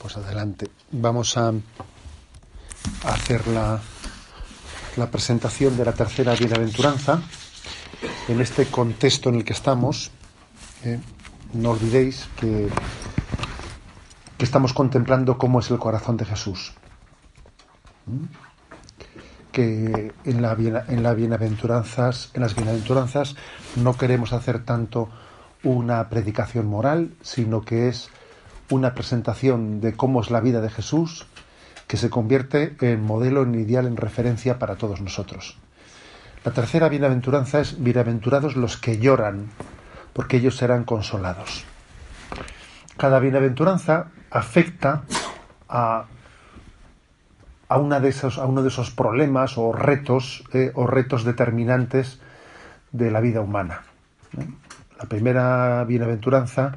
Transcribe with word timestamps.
Pues 0.00 0.16
adelante. 0.16 0.70
Vamos 0.92 1.36
a 1.36 1.52
hacer 3.04 3.46
la, 3.48 3.80
la 4.96 5.10
presentación 5.10 5.76
de 5.76 5.84
la 5.84 5.92
tercera 5.92 6.34
bienaventuranza 6.34 7.20
en 8.28 8.40
este 8.40 8.66
contexto 8.66 9.28
en 9.28 9.36
el 9.36 9.44
que 9.44 9.52
estamos. 9.52 10.10
¿eh? 10.84 11.00
no 11.54 11.70
olvidéis 11.70 12.28
que, 12.38 12.68
que, 14.36 14.44
estamos 14.44 14.72
contemplando 14.72 15.38
cómo 15.38 15.60
es 15.60 15.70
el 15.70 15.78
corazón 15.78 16.16
de 16.16 16.24
Jesús. 16.24 16.74
¿Mm? 18.06 18.24
Que 19.52 20.12
en, 20.24 20.42
la, 20.42 20.52
en, 20.52 21.16
bienaventuranzas, 21.16 22.30
en 22.34 22.42
las 22.42 22.54
bienaventuranzas 22.54 23.34
no 23.76 23.96
queremos 23.96 24.32
hacer 24.32 24.64
tanto 24.64 25.08
una 25.64 26.08
predicación 26.08 26.66
moral, 26.66 27.14
sino 27.22 27.62
que 27.62 27.88
es 27.88 28.10
una 28.70 28.94
presentación 28.94 29.80
de 29.80 29.94
cómo 29.94 30.20
es 30.20 30.30
la 30.30 30.40
vida 30.40 30.60
de 30.60 30.70
Jesús 30.70 31.26
que 31.86 31.96
se 31.96 32.10
convierte 32.10 32.76
en 32.80 33.02
modelo, 33.02 33.42
en 33.42 33.54
ideal, 33.54 33.86
en 33.86 33.96
referencia 33.96 34.58
para 34.58 34.76
todos 34.76 35.00
nosotros. 35.00 35.56
La 36.44 36.52
tercera 36.52 36.88
bienaventuranza 36.88 37.60
es 37.60 37.82
bienaventurados 37.82 38.56
los 38.56 38.76
que 38.76 38.98
lloran, 38.98 39.48
porque 40.12 40.36
ellos 40.36 40.56
serán 40.56 40.84
consolados. 40.84 41.64
Cada 42.96 43.18
bienaventuranza 43.20 44.08
afecta 44.30 45.04
a, 45.68 46.04
a, 47.68 47.78
una 47.78 48.00
de 48.00 48.10
esos, 48.10 48.38
a 48.38 48.44
uno 48.44 48.62
de 48.62 48.68
esos 48.68 48.90
problemas 48.90 49.56
o 49.56 49.72
retos 49.72 50.44
eh, 50.52 50.72
o 50.74 50.86
retos 50.86 51.24
determinantes 51.24 52.20
de 52.92 53.10
la 53.10 53.20
vida 53.20 53.40
humana. 53.40 53.82
¿eh? 54.36 54.46
La 54.98 55.06
primera 55.06 55.84
bienaventuranza 55.84 56.76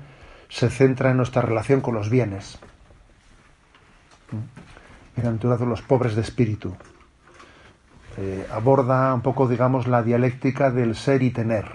se 0.51 0.69
centra 0.69 1.11
en 1.11 1.17
nuestra 1.17 1.41
relación 1.41 1.79
con 1.79 1.95
los 1.95 2.09
bienes. 2.09 2.59
Bienaventurados 5.15 5.65
los 5.67 5.81
pobres 5.81 6.13
de 6.13 6.21
espíritu. 6.21 6.75
Eh, 8.17 8.45
aborda 8.51 9.13
un 9.13 9.21
poco, 9.21 9.47
digamos, 9.47 9.87
la 9.87 10.03
dialéctica 10.03 10.69
del 10.69 10.95
ser 10.95 11.23
y 11.23 11.29
tener. 11.31 11.65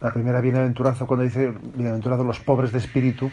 La 0.00 0.12
primera 0.12 0.42
bienaventuranza, 0.42 1.06
cuando 1.06 1.24
dice 1.24 1.54
bienaventurados 1.74 2.26
los 2.26 2.38
pobres 2.38 2.70
de 2.70 2.78
espíritu, 2.78 3.30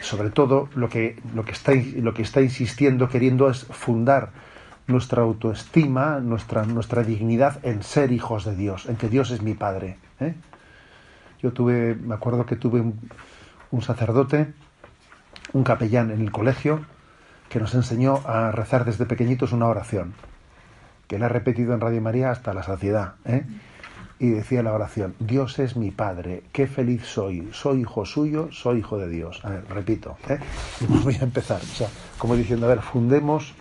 sobre 0.00 0.30
todo 0.30 0.70
lo 0.74 0.88
que, 0.88 1.20
lo 1.34 1.44
que, 1.44 1.52
está, 1.52 1.72
lo 1.96 2.14
que 2.14 2.22
está 2.22 2.40
insistiendo, 2.40 3.10
queriendo 3.10 3.50
es 3.50 3.66
fundar 3.66 4.30
nuestra 4.86 5.22
autoestima, 5.22 6.20
nuestra, 6.20 6.64
nuestra 6.64 7.02
dignidad 7.02 7.60
en 7.62 7.82
ser 7.82 8.12
hijos 8.12 8.46
de 8.46 8.56
Dios, 8.56 8.86
en 8.86 8.96
que 8.96 9.10
Dios 9.10 9.30
es 9.30 9.42
mi 9.42 9.52
Padre. 9.52 9.98
¿eh? 10.20 10.34
Yo 11.42 11.52
tuve, 11.52 11.96
me 11.96 12.14
acuerdo 12.14 12.46
que 12.46 12.56
tuve 12.56 12.80
un, 13.70 13.82
sacerdote, 13.82 14.52
un 15.52 15.64
capellán 15.64 16.10
en 16.10 16.20
el 16.20 16.30
colegio, 16.30 16.84
que 17.48 17.58
nos 17.58 17.74
enseñó 17.74 18.20
a 18.26 18.52
rezar 18.52 18.84
desde 18.84 19.06
pequeñitos 19.06 19.52
una 19.52 19.66
oración, 19.66 20.14
que 21.08 21.18
la 21.18 21.26
ha 21.26 21.28
repetido 21.28 21.74
en 21.74 21.80
Radio 21.80 22.00
María 22.00 22.30
hasta 22.30 22.54
la 22.54 22.62
saciedad. 22.62 23.14
¿eh? 23.24 23.44
Y 24.20 24.30
decía 24.30 24.62
la 24.62 24.72
oración, 24.72 25.16
Dios 25.18 25.58
es 25.58 25.76
mi 25.76 25.90
Padre, 25.90 26.44
qué 26.52 26.68
feliz 26.68 27.04
soy, 27.04 27.48
soy 27.52 27.80
hijo 27.80 28.06
suyo, 28.06 28.48
soy 28.52 28.78
hijo 28.78 28.96
de 28.96 29.08
Dios. 29.08 29.44
A 29.44 29.50
ver, 29.50 29.64
repito, 29.68 30.16
¿eh? 30.28 30.38
voy 31.02 31.16
a 31.16 31.24
empezar, 31.24 31.60
o 31.60 31.74
sea, 31.74 31.88
como 32.18 32.36
diciendo, 32.36 32.66
a 32.66 32.68
ver, 32.68 32.82
fundemos 32.82 33.54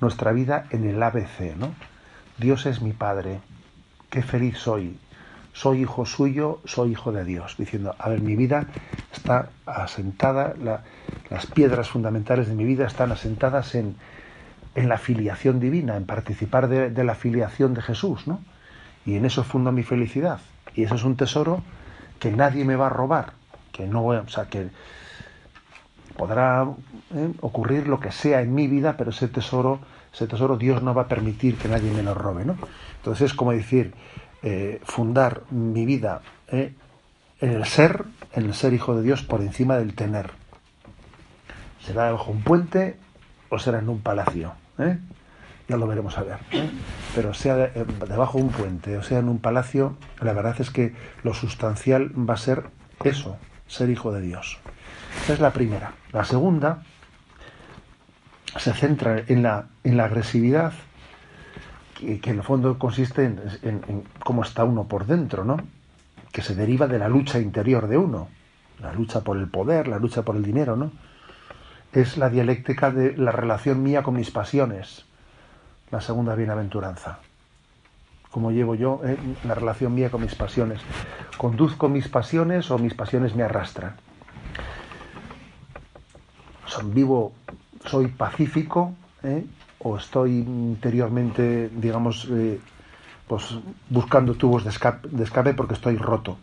nuestra 0.00 0.32
vida 0.32 0.64
en 0.70 0.84
el 0.84 1.00
ABC, 1.00 1.56
¿no? 1.56 1.72
Dios 2.38 2.66
es 2.66 2.82
mi 2.82 2.92
Padre, 2.92 3.40
qué 4.10 4.22
feliz 4.22 4.58
soy, 4.58 4.98
soy 5.52 5.82
hijo 5.82 6.06
suyo, 6.06 6.60
soy 6.64 6.92
hijo 6.92 7.12
de 7.12 7.24
Dios, 7.24 7.56
diciendo, 7.58 7.94
a 7.98 8.08
ver, 8.08 8.20
mi 8.20 8.36
vida 8.36 8.66
está 9.12 9.50
asentada, 9.66 10.54
la, 10.62 10.82
las 11.28 11.46
piedras 11.46 11.88
fundamentales 11.88 12.48
de 12.48 12.54
mi 12.54 12.64
vida 12.64 12.86
están 12.86 13.12
asentadas 13.12 13.74
en, 13.74 13.96
en 14.74 14.88
la 14.88 14.98
filiación 14.98 15.60
divina, 15.60 15.96
en 15.96 16.06
participar 16.06 16.68
de, 16.68 16.90
de, 16.90 17.04
la 17.04 17.14
filiación 17.14 17.74
de 17.74 17.82
Jesús, 17.82 18.26
¿no? 18.26 18.40
Y 19.04 19.16
en 19.16 19.24
eso 19.24 19.44
fundo 19.44 19.72
mi 19.72 19.82
felicidad. 19.82 20.40
Y 20.74 20.84
eso 20.84 20.94
es 20.94 21.04
un 21.04 21.16
tesoro 21.16 21.62
que 22.18 22.30
nadie 22.30 22.64
me 22.64 22.76
va 22.76 22.86
a 22.86 22.90
robar, 22.90 23.32
que 23.72 23.86
no, 23.86 24.04
o 24.04 24.28
sea, 24.28 24.44
que 24.44 24.68
podrá 26.16 26.68
¿eh? 27.14 27.32
ocurrir 27.40 27.88
lo 27.88 27.98
que 27.98 28.12
sea 28.12 28.42
en 28.42 28.54
mi 28.54 28.68
vida, 28.68 28.96
pero 28.96 29.10
ese 29.10 29.28
tesoro, 29.28 29.80
ese 30.12 30.26
tesoro 30.26 30.56
Dios 30.56 30.82
no 30.82 30.94
va 30.94 31.02
a 31.02 31.08
permitir 31.08 31.56
que 31.56 31.68
nadie 31.68 31.90
me 31.90 32.02
lo 32.02 32.14
robe, 32.14 32.44
¿no? 32.44 32.56
Entonces 32.96 33.30
es 33.30 33.34
como 33.34 33.52
decir, 33.52 33.94
eh, 34.42 34.80
fundar 34.84 35.42
mi 35.50 35.84
vida 35.84 36.22
eh, 36.48 36.72
en 37.40 37.50
el 37.50 37.64
ser, 37.66 38.04
en 38.32 38.46
el 38.46 38.54
ser 38.54 38.72
hijo 38.72 38.96
de 38.96 39.02
Dios 39.02 39.22
por 39.22 39.40
encima 39.40 39.76
del 39.76 39.94
tener. 39.94 40.30
¿Será 41.84 42.06
debajo 42.06 42.30
un 42.30 42.42
puente 42.42 42.96
o 43.48 43.58
será 43.58 43.78
en 43.78 43.88
un 43.88 44.00
palacio? 44.00 44.52
¿eh? 44.78 44.98
Ya 45.68 45.76
lo 45.76 45.86
veremos 45.86 46.16
a 46.18 46.22
ver. 46.22 46.38
¿eh? 46.52 46.70
Pero 47.14 47.34
sea 47.34 47.56
de, 47.56 47.84
debajo 48.08 48.38
de 48.38 48.44
un 48.44 48.50
puente 48.50 48.96
o 48.98 49.02
sea 49.02 49.18
en 49.18 49.28
un 49.28 49.38
palacio, 49.38 49.96
la 50.20 50.32
verdad 50.32 50.56
es 50.58 50.70
que 50.70 50.94
lo 51.22 51.34
sustancial 51.34 52.12
va 52.16 52.34
a 52.34 52.38
ser 52.38 52.64
eso, 53.04 53.38
ser 53.66 53.90
hijo 53.90 54.12
de 54.12 54.20
Dios. 54.20 54.58
Esa 55.24 55.34
es 55.34 55.40
la 55.40 55.52
primera. 55.52 55.92
La 56.12 56.24
segunda 56.24 56.82
se 58.58 58.72
centra 58.72 59.22
en 59.26 59.42
la, 59.42 59.66
en 59.84 59.96
la 59.96 60.04
agresividad 60.04 60.72
que, 62.00 62.30
en 62.30 62.36
el 62.36 62.42
fondo 62.42 62.78
consiste 62.78 63.24
en, 63.24 64.04
cómo 64.24 64.42
está 64.42 64.64
uno 64.64 64.84
por 64.84 65.06
dentro, 65.06 65.44
¿no? 65.44 65.58
Que 66.32 66.42
se 66.42 66.54
deriva 66.54 66.86
de 66.86 66.98
la 66.98 67.08
lucha 67.08 67.38
interior 67.38 67.88
de 67.88 67.98
uno, 67.98 68.28
la 68.80 68.92
lucha 68.92 69.20
por 69.20 69.36
el 69.36 69.48
poder, 69.48 69.88
la 69.88 69.98
lucha 69.98 70.22
por 70.22 70.36
el 70.36 70.42
dinero, 70.42 70.76
¿no? 70.76 70.92
Es 71.92 72.16
la 72.16 72.30
dialéctica 72.30 72.90
de 72.90 73.16
la 73.16 73.32
relación 73.32 73.82
mía 73.82 74.02
con 74.02 74.14
mis 74.14 74.30
pasiones, 74.30 75.04
la 75.90 76.00
segunda 76.00 76.34
bienaventuranza. 76.34 77.18
Cómo 78.30 78.52
llevo 78.52 78.76
yo 78.76 79.00
eh, 79.04 79.18
la 79.44 79.54
relación 79.54 79.94
mía 79.94 80.08
con 80.08 80.22
mis 80.22 80.36
pasiones. 80.36 80.80
¿Conduzco 81.36 81.88
mis 81.88 82.08
pasiones 82.08 82.70
o 82.70 82.78
mis 82.78 82.94
pasiones 82.94 83.34
me 83.34 83.42
arrastran? 83.42 83.96
Son 86.66 86.94
vivo, 86.94 87.32
soy 87.84 88.06
pacífico, 88.06 88.94
¿eh? 89.24 89.44
O 89.80 89.96
estoy 89.96 90.38
interiormente, 90.38 91.70
digamos, 91.74 92.28
eh, 92.30 92.60
pues 93.26 93.56
buscando 93.88 94.34
tubos 94.34 94.64
de 94.64 94.70
escape, 94.70 95.08
de 95.10 95.24
escape, 95.24 95.54
porque 95.54 95.74
estoy 95.74 95.96
roto. 95.96 96.38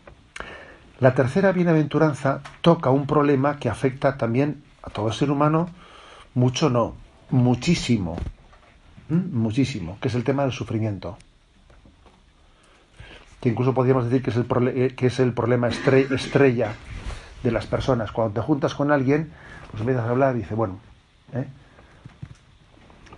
La 1.00 1.14
tercera 1.14 1.52
bienaventuranza 1.52 2.42
toca 2.62 2.90
un 2.90 3.06
problema 3.06 3.58
que 3.58 3.70
afecta 3.70 4.18
también 4.18 4.64
a 4.82 4.90
todo 4.90 5.12
ser 5.12 5.30
humano, 5.30 5.70
mucho 6.34 6.70
no, 6.70 6.96
muchísimo, 7.30 8.18
muchísimo, 9.10 9.98
que 10.02 10.08
es 10.08 10.16
el 10.16 10.24
tema 10.24 10.44
del 10.44 10.52
sufrimiento. 10.52 11.18
Que 13.40 13.50
incluso 13.50 13.76
podríamos 13.76 14.06
decir 14.06 14.24
que 14.24 14.32
es 14.32 14.38
el, 14.38 14.96
que 14.96 15.08
es 15.08 15.20
el 15.20 15.34
problema 15.34 15.68
estre 15.68 16.08
estrella 16.10 16.74
de 17.44 17.52
las 17.52 17.68
personas. 17.68 18.12
Cuando 18.12 18.42
te 18.42 18.42
juntas 18.42 18.74
con 18.74 18.92
alguien, 18.92 19.32
pues 19.70 19.82
empiezas 19.82 20.06
a 20.06 20.10
hablar 20.10 20.36
y 20.36 20.40
dice, 20.40 20.56
bueno, 20.56 20.80
¿eh? 21.34 21.46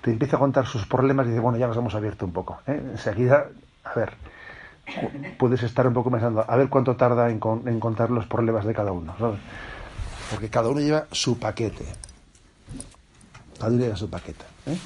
Te 0.02 0.12
empieza 0.12 0.38
a 0.38 0.40
contar 0.40 0.66
sus 0.66 0.86
problemas 0.86 1.26
y 1.26 1.30
dice, 1.30 1.42
bueno, 1.42 1.58
ya 1.58 1.68
nos 1.68 1.78
hemos 1.78 1.96
abierto 1.96 2.26
un 2.26 2.32
poco. 2.32 2.60
¿eh? 2.68 2.82
Enseguida, 2.92 3.48
a 3.84 3.94
ver, 3.94 4.14
puedes 5.38 5.64
estar 5.64 5.88
un 5.88 5.94
poco 5.94 6.12
pensando, 6.12 6.46
a 6.48 6.56
ver 6.56 6.70
cuánto 6.70 6.96
tarda 6.96 7.30
en, 7.30 7.40
con, 7.40 7.80
contar 7.80 8.10
los 8.10 8.26
problemas 8.26 8.66
de 8.66 8.74
cada 8.74 8.92
uno. 8.92 9.16
Porque 10.32 10.50
cada 10.50 10.70
uno 10.70 10.80
lleva 10.80 11.06
su 11.12 11.38
paquete. 11.40 11.86
Cada 13.60 13.72
uno 13.72 13.84
lleva 13.84 13.96
su 13.96 14.10
paquete. 14.10 14.46
¿eh? 14.68 14.78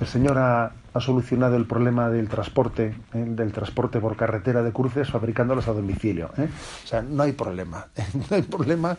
El 0.00 0.06
Señor 0.06 0.38
ha, 0.38 0.72
ha, 0.92 1.00
solucionado 1.00 1.56
el 1.56 1.66
problema 1.66 2.10
del 2.10 2.28
transporte, 2.28 2.94
¿eh? 3.14 3.24
del 3.24 3.52
transporte 3.52 4.00
por 4.00 4.16
carretera 4.16 4.62
de 4.62 4.72
cruces 4.72 5.10
fabricándolos 5.10 5.68
a 5.68 5.72
domicilio. 5.72 6.30
¿eh? 6.36 6.48
O 6.84 6.86
sea, 6.86 7.02
no 7.02 7.22
hay 7.22 7.32
problema. 7.32 7.86
No 8.30 8.36
hay 8.36 8.42
problema. 8.42 8.96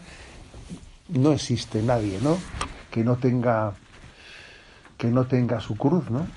No 1.10 1.34
existe 1.34 1.82
nadie, 1.82 2.20
¿no? 2.22 2.38
Que 2.90 3.04
no 3.04 3.18
tenga 3.18 3.74
que 5.02 5.08
no 5.08 5.26
tenga 5.26 5.60
su 5.60 5.78
cruz, 5.78 6.12
¿no? 6.12 6.28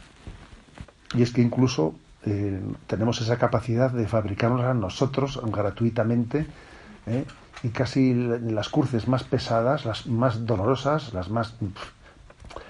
Y 1.14 1.20
es 1.20 1.34
que 1.34 1.43
incluso 1.43 1.94
eh, 2.25 2.62
tenemos 2.87 3.20
esa 3.20 3.37
capacidad 3.37 3.90
de 3.90 4.08
fabricarnos 4.08 4.62
a 4.62 4.72
nosotros 4.72 5.38
gratuitamente 5.44 6.46
¿eh? 7.06 7.26
y 7.62 7.69
casi 7.69 8.14
las 8.14 8.70
cruces 8.70 9.06
más 9.06 9.22
pesadas, 9.22 9.84
las 9.84 10.06
más 10.06 10.46
dolorosas, 10.46 11.12
las 11.12 11.28
más 11.28 11.56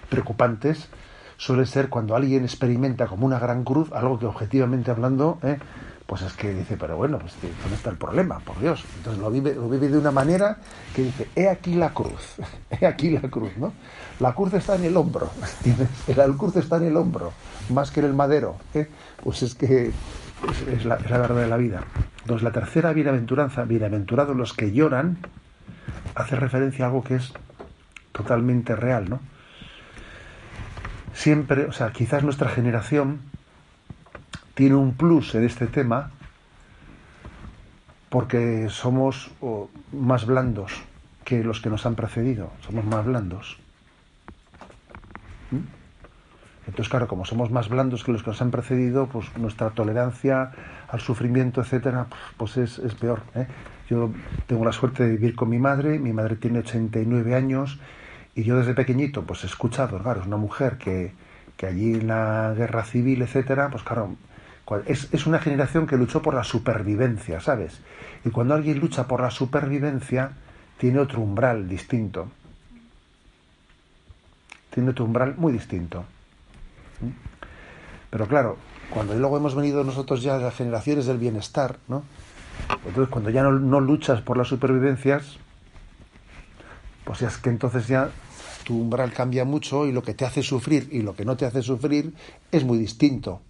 preocupantes, 0.08 0.88
suele 1.36 1.64
ser 1.64 1.88
cuando 1.90 2.16
alguien 2.16 2.42
experimenta 2.42 3.06
como 3.06 3.24
una 3.24 3.38
gran 3.38 3.62
cruz, 3.62 3.92
algo 3.92 4.18
que 4.18 4.26
objetivamente 4.26 4.90
hablando, 4.90 5.38
¿eh? 5.44 5.58
Pues 6.06 6.20
es 6.22 6.34
que 6.34 6.52
dice, 6.52 6.76
pero 6.76 6.96
bueno, 6.96 7.18
pues, 7.18 7.34
¿dónde 7.62 7.76
está 7.76 7.90
el 7.90 7.96
problema? 7.96 8.38
Por 8.40 8.60
Dios. 8.60 8.84
Entonces 8.98 9.22
lo 9.22 9.30
vive, 9.30 9.54
lo 9.54 9.68
vive 9.68 9.88
de 9.88 9.96
una 9.96 10.10
manera 10.10 10.58
que 10.94 11.02
dice, 11.02 11.28
he 11.34 11.48
aquí 11.48 11.74
la 11.74 11.94
cruz, 11.94 12.36
he 12.70 12.86
aquí 12.86 13.10
la 13.10 13.22
cruz, 13.22 13.56
¿no? 13.56 13.72
La 14.20 14.34
cruz 14.34 14.52
está 14.54 14.76
en 14.76 14.84
el 14.84 14.96
hombro, 14.96 15.30
la 16.16 16.26
cruz 16.26 16.56
está 16.56 16.76
en 16.76 16.84
el 16.84 16.96
hombro, 16.96 17.32
más 17.70 17.90
que 17.90 18.00
en 18.00 18.06
el 18.06 18.14
madero. 18.14 18.56
¿eh? 18.74 18.88
Pues 19.22 19.42
es 19.42 19.54
que 19.54 19.92
es, 20.70 20.84
la, 20.84 20.96
es, 20.96 21.10
la, 21.10 21.18
verdad 21.18 21.36
de 21.36 21.48
la 21.48 21.56
vida. 21.56 21.82
Entonces 22.20 22.42
la 22.42 22.52
tercera 22.52 22.92
bienaventuranza, 22.92 23.64
bienaventurados 23.64 24.36
los 24.36 24.52
que 24.52 24.72
lloran, 24.72 25.18
hace 26.14 26.36
referencia 26.36 26.84
a 26.84 26.88
algo 26.88 27.02
que 27.02 27.16
es 27.16 27.32
totalmente 28.12 28.76
real, 28.76 29.08
¿no? 29.08 29.20
Siempre, 31.14 31.64
o 31.64 31.72
sea, 31.72 31.92
quizás 31.92 32.24
nuestra 32.24 32.50
generación 32.50 33.20
tiene 34.54 34.76
un 34.76 34.94
plus 34.94 35.34
en 35.34 35.44
este 35.44 35.66
tema 35.66 36.10
porque 38.08 38.68
somos 38.70 39.30
más 39.92 40.24
blandos 40.24 40.72
que 41.24 41.42
los 41.42 41.60
que 41.60 41.70
nos 41.70 41.84
han 41.86 41.96
precedido, 41.96 42.52
somos 42.60 42.84
más 42.84 43.04
blandos. 43.04 43.58
¿Mm? 45.50 45.84
Entonces, 46.66 46.88
claro, 46.88 47.08
como 47.08 47.24
somos 47.24 47.50
más 47.50 47.68
blandos 47.68 48.04
que 48.04 48.12
los 48.12 48.22
que 48.22 48.30
nos 48.30 48.40
han 48.40 48.50
precedido, 48.50 49.06
pues 49.06 49.26
nuestra 49.36 49.70
tolerancia 49.70 50.52
al 50.88 51.00
sufrimiento, 51.00 51.60
etcétera, 51.60 52.06
pues 52.36 52.56
es, 52.56 52.78
peor. 52.94 53.22
¿eh? 53.34 53.46
Yo 53.90 54.12
tengo 54.46 54.64
la 54.64 54.72
suerte 54.72 55.02
de 55.02 55.10
vivir 55.10 55.34
con 55.34 55.48
mi 55.48 55.58
madre, 55.58 55.98
mi 55.98 56.12
madre 56.12 56.36
tiene 56.36 56.60
89 56.60 57.34
años 57.34 57.78
y 58.34 58.44
yo 58.44 58.56
desde 58.56 58.74
pequeñito 58.74 59.24
pues 59.24 59.44
he 59.44 59.46
escuchado, 59.46 59.98
claro, 59.98 60.20
es 60.20 60.26
una 60.26 60.36
mujer 60.36 60.78
que, 60.78 61.12
que 61.56 61.66
allí 61.66 61.94
en 61.94 62.06
la 62.06 62.54
guerra 62.56 62.84
civil, 62.84 63.22
etcétera, 63.22 63.68
pues 63.70 63.82
claro, 63.82 64.16
es, 64.86 65.08
es 65.12 65.26
una 65.26 65.38
generación 65.38 65.86
que 65.86 65.96
luchó 65.96 66.22
por 66.22 66.34
la 66.34 66.44
supervivencia, 66.44 67.40
¿sabes? 67.40 67.80
Y 68.24 68.30
cuando 68.30 68.54
alguien 68.54 68.80
lucha 68.80 69.06
por 69.06 69.20
la 69.20 69.30
supervivencia, 69.30 70.32
tiene 70.78 70.98
otro 70.98 71.20
umbral 71.20 71.68
distinto. 71.68 72.28
Tiene 74.70 74.90
otro 74.90 75.04
umbral 75.04 75.34
muy 75.36 75.52
distinto. 75.52 76.04
Pero 78.10 78.26
claro, 78.26 78.56
cuando 78.90 79.14
luego 79.14 79.36
hemos 79.36 79.54
venido 79.54 79.84
nosotros 79.84 80.22
ya 80.22 80.38
de 80.38 80.44
las 80.44 80.54
generaciones 80.54 81.06
del 81.06 81.18
bienestar, 81.18 81.78
¿no? 81.88 82.04
Entonces 82.86 83.08
cuando 83.08 83.30
ya 83.30 83.42
no, 83.42 83.80
luchas 83.80 84.20
por 84.20 84.36
las 84.36 84.48
supervivencias, 84.48 85.38
pues 87.04 87.20
ya 87.20 87.28
es 87.28 87.38
que 87.38 87.50
entonces 87.50 87.88
ya 87.88 88.10
tu 88.64 88.80
umbral 88.80 89.12
cambia 89.12 89.44
mucho 89.44 89.86
y 89.86 89.92
lo 89.92 90.02
que 90.02 90.14
te 90.14 90.24
hace 90.24 90.42
sufrir 90.42 90.88
y 90.92 91.02
lo 91.02 91.14
que 91.14 91.24
no 91.24 91.36
te 91.36 91.44
hace 91.44 91.62
sufrir 91.62 92.14
es 92.50 92.64
muy 92.64 92.78
distinto. 92.78 93.42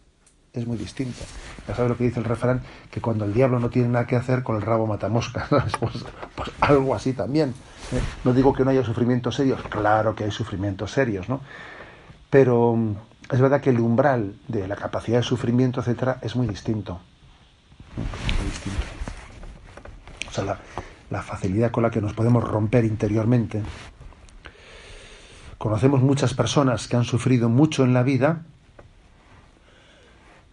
Es 0.54 0.68
muy 0.68 0.76
distinto. 0.76 1.18
Ya 1.66 1.74
sabes 1.74 1.90
lo 1.90 1.96
que 1.96 2.04
dice 2.04 2.20
el 2.20 2.26
refrán, 2.26 2.62
que 2.92 3.00
cuando 3.00 3.24
el 3.24 3.34
diablo 3.34 3.58
no 3.58 3.70
tiene 3.70 3.88
nada 3.88 4.06
que 4.06 4.14
hacer, 4.14 4.44
con 4.44 4.54
el 4.54 4.62
rabo 4.62 4.86
mata 4.86 5.08
moscas. 5.08 5.48
Pues, 5.80 6.04
pues, 6.36 6.50
algo 6.60 6.94
así 6.94 7.12
también. 7.12 7.50
¿eh? 7.90 8.00
No 8.22 8.32
digo 8.32 8.52
que 8.52 8.64
no 8.64 8.70
haya 8.70 8.84
sufrimientos 8.84 9.34
serios, 9.34 9.60
claro 9.68 10.14
que 10.14 10.22
hay 10.22 10.30
sufrimientos 10.30 10.92
serios, 10.92 11.28
¿no? 11.28 11.40
Pero 12.30 12.78
es 13.32 13.40
verdad 13.40 13.60
que 13.60 13.70
el 13.70 13.80
umbral 13.80 14.36
de 14.46 14.68
la 14.68 14.76
capacidad 14.76 15.18
de 15.18 15.24
sufrimiento, 15.24 15.80
etcétera, 15.80 16.18
es 16.22 16.36
muy 16.36 16.46
distinto. 16.46 17.00
Muy 17.96 18.46
distinto. 18.48 18.86
O 20.28 20.32
sea, 20.32 20.58
la 21.10 21.22
facilidad 21.22 21.72
con 21.72 21.82
la 21.82 21.90
que 21.90 22.00
nos 22.00 22.14
podemos 22.14 22.44
romper 22.44 22.84
interiormente. 22.84 23.60
Conocemos 25.58 26.00
muchas 26.00 26.32
personas 26.32 26.86
que 26.86 26.96
han 26.96 27.04
sufrido 27.04 27.48
mucho 27.48 27.82
en 27.82 27.92
la 27.92 28.04
vida 28.04 28.42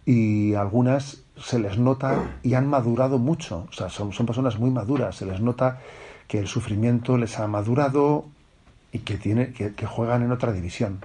y 0.04 0.54
algunas 0.54 1.22
se 1.36 1.58
les 1.58 1.78
nota 1.78 2.38
y 2.42 2.54
han 2.54 2.66
madurado 2.68 3.18
mucho. 3.18 3.66
O 3.70 3.72
sea, 3.72 3.88
son, 3.88 4.12
son 4.12 4.26
personas 4.26 4.58
muy 4.58 4.70
maduras. 4.70 5.16
Se 5.16 5.26
les 5.26 5.40
nota 5.40 5.80
que 6.28 6.38
el 6.38 6.46
sufrimiento 6.46 7.16
les 7.16 7.38
ha 7.38 7.46
madurado 7.46 8.26
y 8.92 9.00
que, 9.00 9.16
tiene, 9.16 9.52
que 9.52 9.86
juegan 9.86 10.22
en 10.22 10.32
otra 10.32 10.52
división. 10.52 11.00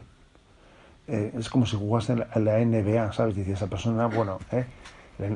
Eh, 1.07 1.33
es 1.38 1.49
como 1.49 1.65
si 1.65 1.77
jugase 1.77 2.13
en 2.13 2.45
la, 2.45 2.59
NBA, 2.59 3.13
¿sabes? 3.13 3.35
Dice 3.35 3.53
esa 3.53 3.67
persona, 3.67 4.07
bueno, 4.07 4.39
eh, 4.51 4.65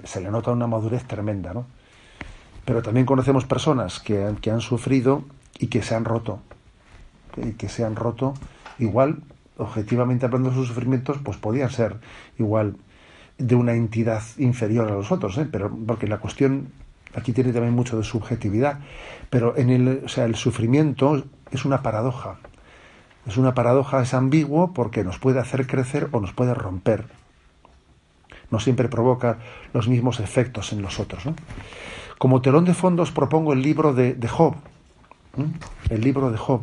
se 0.03 0.19
le 0.19 0.29
nota 0.29 0.51
una 0.51 0.67
madurez 0.67 1.05
tremenda, 1.05 1.53
¿no? 1.53 1.65
Pero 2.65 2.81
también 2.81 3.05
conocemos 3.05 3.45
personas 3.45 3.99
que, 3.99 4.35
que 4.41 4.51
han 4.51 4.59
sufrido 4.59 5.23
y 5.59 5.67
que 5.67 5.81
se 5.81 5.95
han 5.95 6.03
roto, 6.03 6.41
y 7.37 7.53
que 7.53 7.69
se 7.69 7.85
han 7.85 7.95
roto, 7.95 8.33
igual, 8.79 9.23
objetivamente 9.57 10.25
hablando 10.25 10.49
de 10.49 10.55
sus 10.55 10.67
sufrimientos, 10.67 11.17
pues 11.23 11.37
podían 11.37 11.69
ser 11.69 11.99
igual 12.37 12.75
de 13.41 13.55
una 13.55 13.73
entidad 13.73 14.21
inferior 14.37 14.89
a 14.91 14.95
los 14.95 15.11
otros, 15.11 15.37
¿eh? 15.37 15.47
pero 15.51 15.75
porque 15.87 16.07
la 16.07 16.19
cuestión 16.19 16.71
aquí 17.15 17.33
tiene 17.33 17.51
también 17.51 17.73
mucho 17.73 17.97
de 17.97 18.03
subjetividad, 18.03 18.79
pero 19.29 19.57
en 19.57 19.69
el, 19.69 20.01
o 20.05 20.07
sea, 20.07 20.25
el 20.25 20.35
sufrimiento 20.35 21.23
es 21.51 21.65
una 21.65 21.81
paradoja. 21.81 22.37
Es 23.27 23.37
una 23.37 23.53
paradoja, 23.53 24.01
es 24.01 24.13
ambiguo 24.13 24.73
porque 24.73 25.03
nos 25.03 25.19
puede 25.19 25.39
hacer 25.39 25.67
crecer 25.67 26.09
o 26.11 26.19
nos 26.19 26.33
puede 26.33 26.53
romper. 26.53 27.05
No 28.49 28.59
siempre 28.59 28.89
provoca 28.89 29.37
los 29.73 29.87
mismos 29.87 30.19
efectos 30.19 30.73
en 30.73 30.81
los 30.81 30.99
otros. 30.99 31.23
Como 32.17 32.41
telón 32.41 32.65
de 32.65 32.73
fondo 32.73 33.03
os 33.03 33.11
propongo 33.11 33.53
el 33.53 33.61
libro 33.61 33.93
de, 33.93 34.15
Job. 34.27 34.55
El 35.89 36.01
libro 36.01 36.31
de 36.31 36.37
Job. 36.37 36.61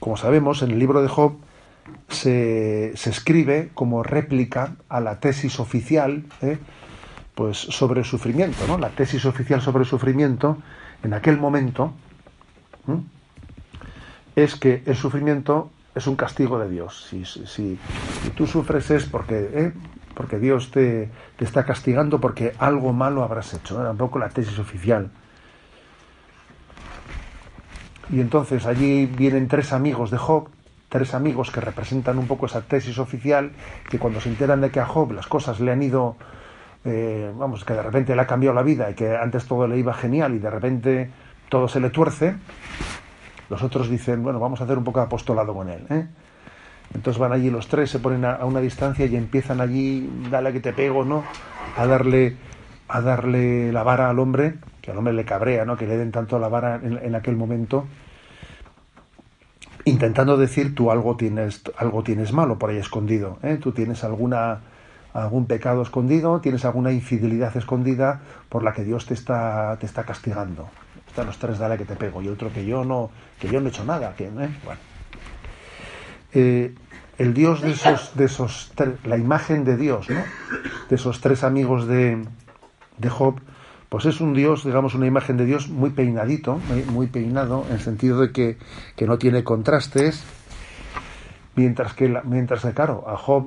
Como 0.00 0.16
sabemos, 0.16 0.62
en 0.62 0.72
el 0.72 0.78
libro 0.78 1.02
de 1.02 1.08
Job 1.08 1.36
se, 2.12 2.92
escribe 2.92 3.70
como 3.74 4.02
réplica 4.02 4.76
a 4.88 5.00
la 5.00 5.20
tesis 5.20 5.58
oficial 5.60 6.24
¿eh? 6.40 6.58
pues 7.34 7.58
sobre 7.58 8.04
sufrimiento. 8.04 8.66
¿no? 8.66 8.78
La 8.78 8.90
tesis 8.90 9.24
oficial 9.24 9.60
sobre 9.60 9.84
sufrimiento 9.84 10.58
en 11.02 11.14
aquel 11.14 11.38
momento 11.38 11.94
es 14.36 14.56
que 14.56 14.82
el 14.86 14.96
sufrimiento 14.96 15.70
es 15.94 16.06
un 16.06 16.16
castigo 16.16 16.58
de 16.58 16.68
Dios. 16.70 17.06
Si, 17.08 17.24
si, 17.24 17.78
tú 18.36 18.46
sufres 18.46 18.90
es 18.90 19.04
porque, 19.04 19.50
¿eh? 19.52 19.72
porque 20.14 20.38
Dios 20.38 20.70
te, 20.70 21.10
te, 21.36 21.44
está 21.44 21.64
castigando 21.64 22.20
porque 22.20 22.54
algo 22.58 22.92
malo 22.92 23.22
habrás 23.22 23.52
hecho. 23.54 23.80
Era 23.80 23.90
un 23.90 23.98
poco 23.98 24.18
la 24.18 24.28
tesis 24.28 24.58
oficial. 24.58 25.10
Y 28.10 28.20
entonces 28.20 28.66
allí 28.66 29.06
vienen 29.06 29.48
tres 29.48 29.72
amigos 29.72 30.10
de 30.10 30.18
Job, 30.18 30.48
tres 30.92 31.14
amigos 31.14 31.50
que 31.50 31.62
representan 31.62 32.18
un 32.18 32.26
poco 32.26 32.44
esa 32.44 32.60
tesis 32.60 32.98
oficial, 32.98 33.52
que 33.88 33.98
cuando 33.98 34.20
se 34.20 34.28
enteran 34.28 34.60
de 34.60 34.70
que 34.70 34.78
a 34.78 34.84
Job 34.84 35.12
las 35.12 35.26
cosas 35.26 35.58
le 35.58 35.72
han 35.72 35.82
ido, 35.82 36.16
eh, 36.84 37.32
vamos, 37.34 37.64
que 37.64 37.72
de 37.72 37.82
repente 37.82 38.14
le 38.14 38.20
ha 38.20 38.26
cambiado 38.26 38.54
la 38.54 38.62
vida 38.62 38.90
y 38.90 38.94
que 38.94 39.16
antes 39.16 39.46
todo 39.46 39.66
le 39.66 39.78
iba 39.78 39.94
genial 39.94 40.34
y 40.34 40.38
de 40.38 40.50
repente 40.50 41.10
todo 41.48 41.66
se 41.66 41.80
le 41.80 41.88
tuerce, 41.88 42.36
los 43.48 43.62
otros 43.62 43.88
dicen, 43.88 44.22
bueno, 44.22 44.38
vamos 44.38 44.60
a 44.60 44.64
hacer 44.64 44.76
un 44.76 44.84
poco 44.84 45.00
de 45.00 45.06
apostolado 45.06 45.54
con 45.54 45.70
él. 45.70 45.86
¿eh? 45.88 46.06
Entonces 46.94 47.18
van 47.18 47.32
allí 47.32 47.48
los 47.48 47.68
tres, 47.68 47.90
se 47.90 47.98
ponen 47.98 48.26
a, 48.26 48.44
una 48.44 48.60
distancia 48.60 49.06
y 49.06 49.16
empiezan 49.16 49.62
allí, 49.62 50.10
dale 50.30 50.52
que 50.52 50.60
te 50.60 50.74
pego, 50.74 51.06
¿no? 51.06 51.24
A 51.78 51.86
darle, 51.86 52.36
a 52.88 53.00
darle 53.00 53.72
la 53.72 53.82
vara 53.82 54.10
al 54.10 54.18
hombre, 54.18 54.56
que 54.82 54.90
al 54.90 54.98
hombre 54.98 55.14
le 55.14 55.24
cabrea, 55.24 55.64
¿no? 55.64 55.78
Que 55.78 55.86
le 55.86 55.96
den 55.96 56.12
tanto 56.12 56.38
la 56.38 56.48
vara 56.48 56.80
en, 56.82 57.14
aquel 57.14 57.36
momento, 57.36 57.86
intentando 59.84 60.36
decir 60.36 60.74
tú 60.74 60.90
algo 60.90 61.16
tienes, 61.16 61.62
algo 61.76 62.02
tienes 62.02 62.32
malo 62.32 62.58
por 62.58 62.70
ahí 62.70 62.78
escondido, 62.78 63.38
¿eh? 63.42 63.58
Tú 63.60 63.72
tienes 63.72 64.04
alguna 64.04 64.60
algún 65.12 65.44
pecado 65.44 65.82
escondido, 65.82 66.40
tienes 66.40 66.64
alguna 66.64 66.90
infidelidad 66.90 67.54
escondida 67.56 68.22
por 68.48 68.62
la 68.62 68.72
que 68.72 68.82
Dios 68.82 69.04
te 69.04 69.12
está, 69.12 69.76
te 69.78 69.84
está 69.84 70.04
castigando 70.04 70.70
están 71.12 71.26
los 71.26 71.38
tres, 71.38 71.58
dale 71.58 71.76
que 71.76 71.84
te 71.84 71.94
pego, 71.94 72.22
y 72.22 72.28
otro 72.28 72.50
que 72.50 72.64
yo 72.64 72.84
no, 72.84 73.10
que 73.38 73.46
yo 73.48 73.60
no 73.60 73.66
he 73.66 73.68
hecho 73.68 73.84
nada, 73.84 74.14
que, 74.16 74.24
¿eh? 74.24 74.48
bueno. 74.64 74.80
Eh, 76.32 76.74
el 77.18 77.34
Dios 77.34 77.60
de 77.60 77.72
esos, 77.72 78.16
de 78.16 78.24
esos 78.24 78.72
la 79.04 79.18
imagen 79.18 79.64
de 79.64 79.76
Dios, 79.76 80.08
¿no? 80.08 80.22
De 80.88 80.96
esos 80.96 81.20
tres 81.20 81.44
amigos 81.44 81.86
de, 81.86 82.24
de 82.96 83.08
Job, 83.10 83.40
pues 83.92 84.06
es 84.06 84.22
un 84.22 84.32
Dios, 84.32 84.64
digamos, 84.64 84.94
una 84.94 85.04
imagen 85.04 85.36
de 85.36 85.44
Dios 85.44 85.68
muy 85.68 85.90
peinadito, 85.90 86.58
muy, 86.88 87.08
peinado, 87.08 87.66
en 87.68 87.74
el 87.74 87.80
sentido 87.82 88.20
de 88.20 88.32
que, 88.32 88.56
que, 88.96 89.06
no 89.06 89.18
tiene 89.18 89.44
contrastes, 89.44 90.24
mientras 91.56 91.92
que, 91.92 92.08
mientras 92.24 92.62
que, 92.62 92.72
claro, 92.72 93.04
a 93.06 93.18
Job, 93.18 93.44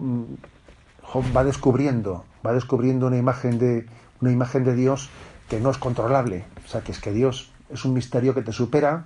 Job 1.02 1.24
va 1.36 1.44
descubriendo, 1.44 2.26
va 2.46 2.54
descubriendo 2.54 3.08
una 3.08 3.18
imagen 3.18 3.58
de, 3.58 3.88
una 4.22 4.32
imagen 4.32 4.64
de 4.64 4.76
Dios 4.76 5.10
que 5.50 5.60
no 5.60 5.72
es 5.72 5.80
controlable. 5.80 6.46
O 6.64 6.68
sea, 6.68 6.82
que 6.82 6.92
es 6.92 7.00
que 7.00 7.12
Dios 7.12 7.50
es 7.72 7.84
un 7.84 7.96
misterio 7.96 8.36
que 8.36 8.44
te 8.44 8.52
supera, 8.52 9.06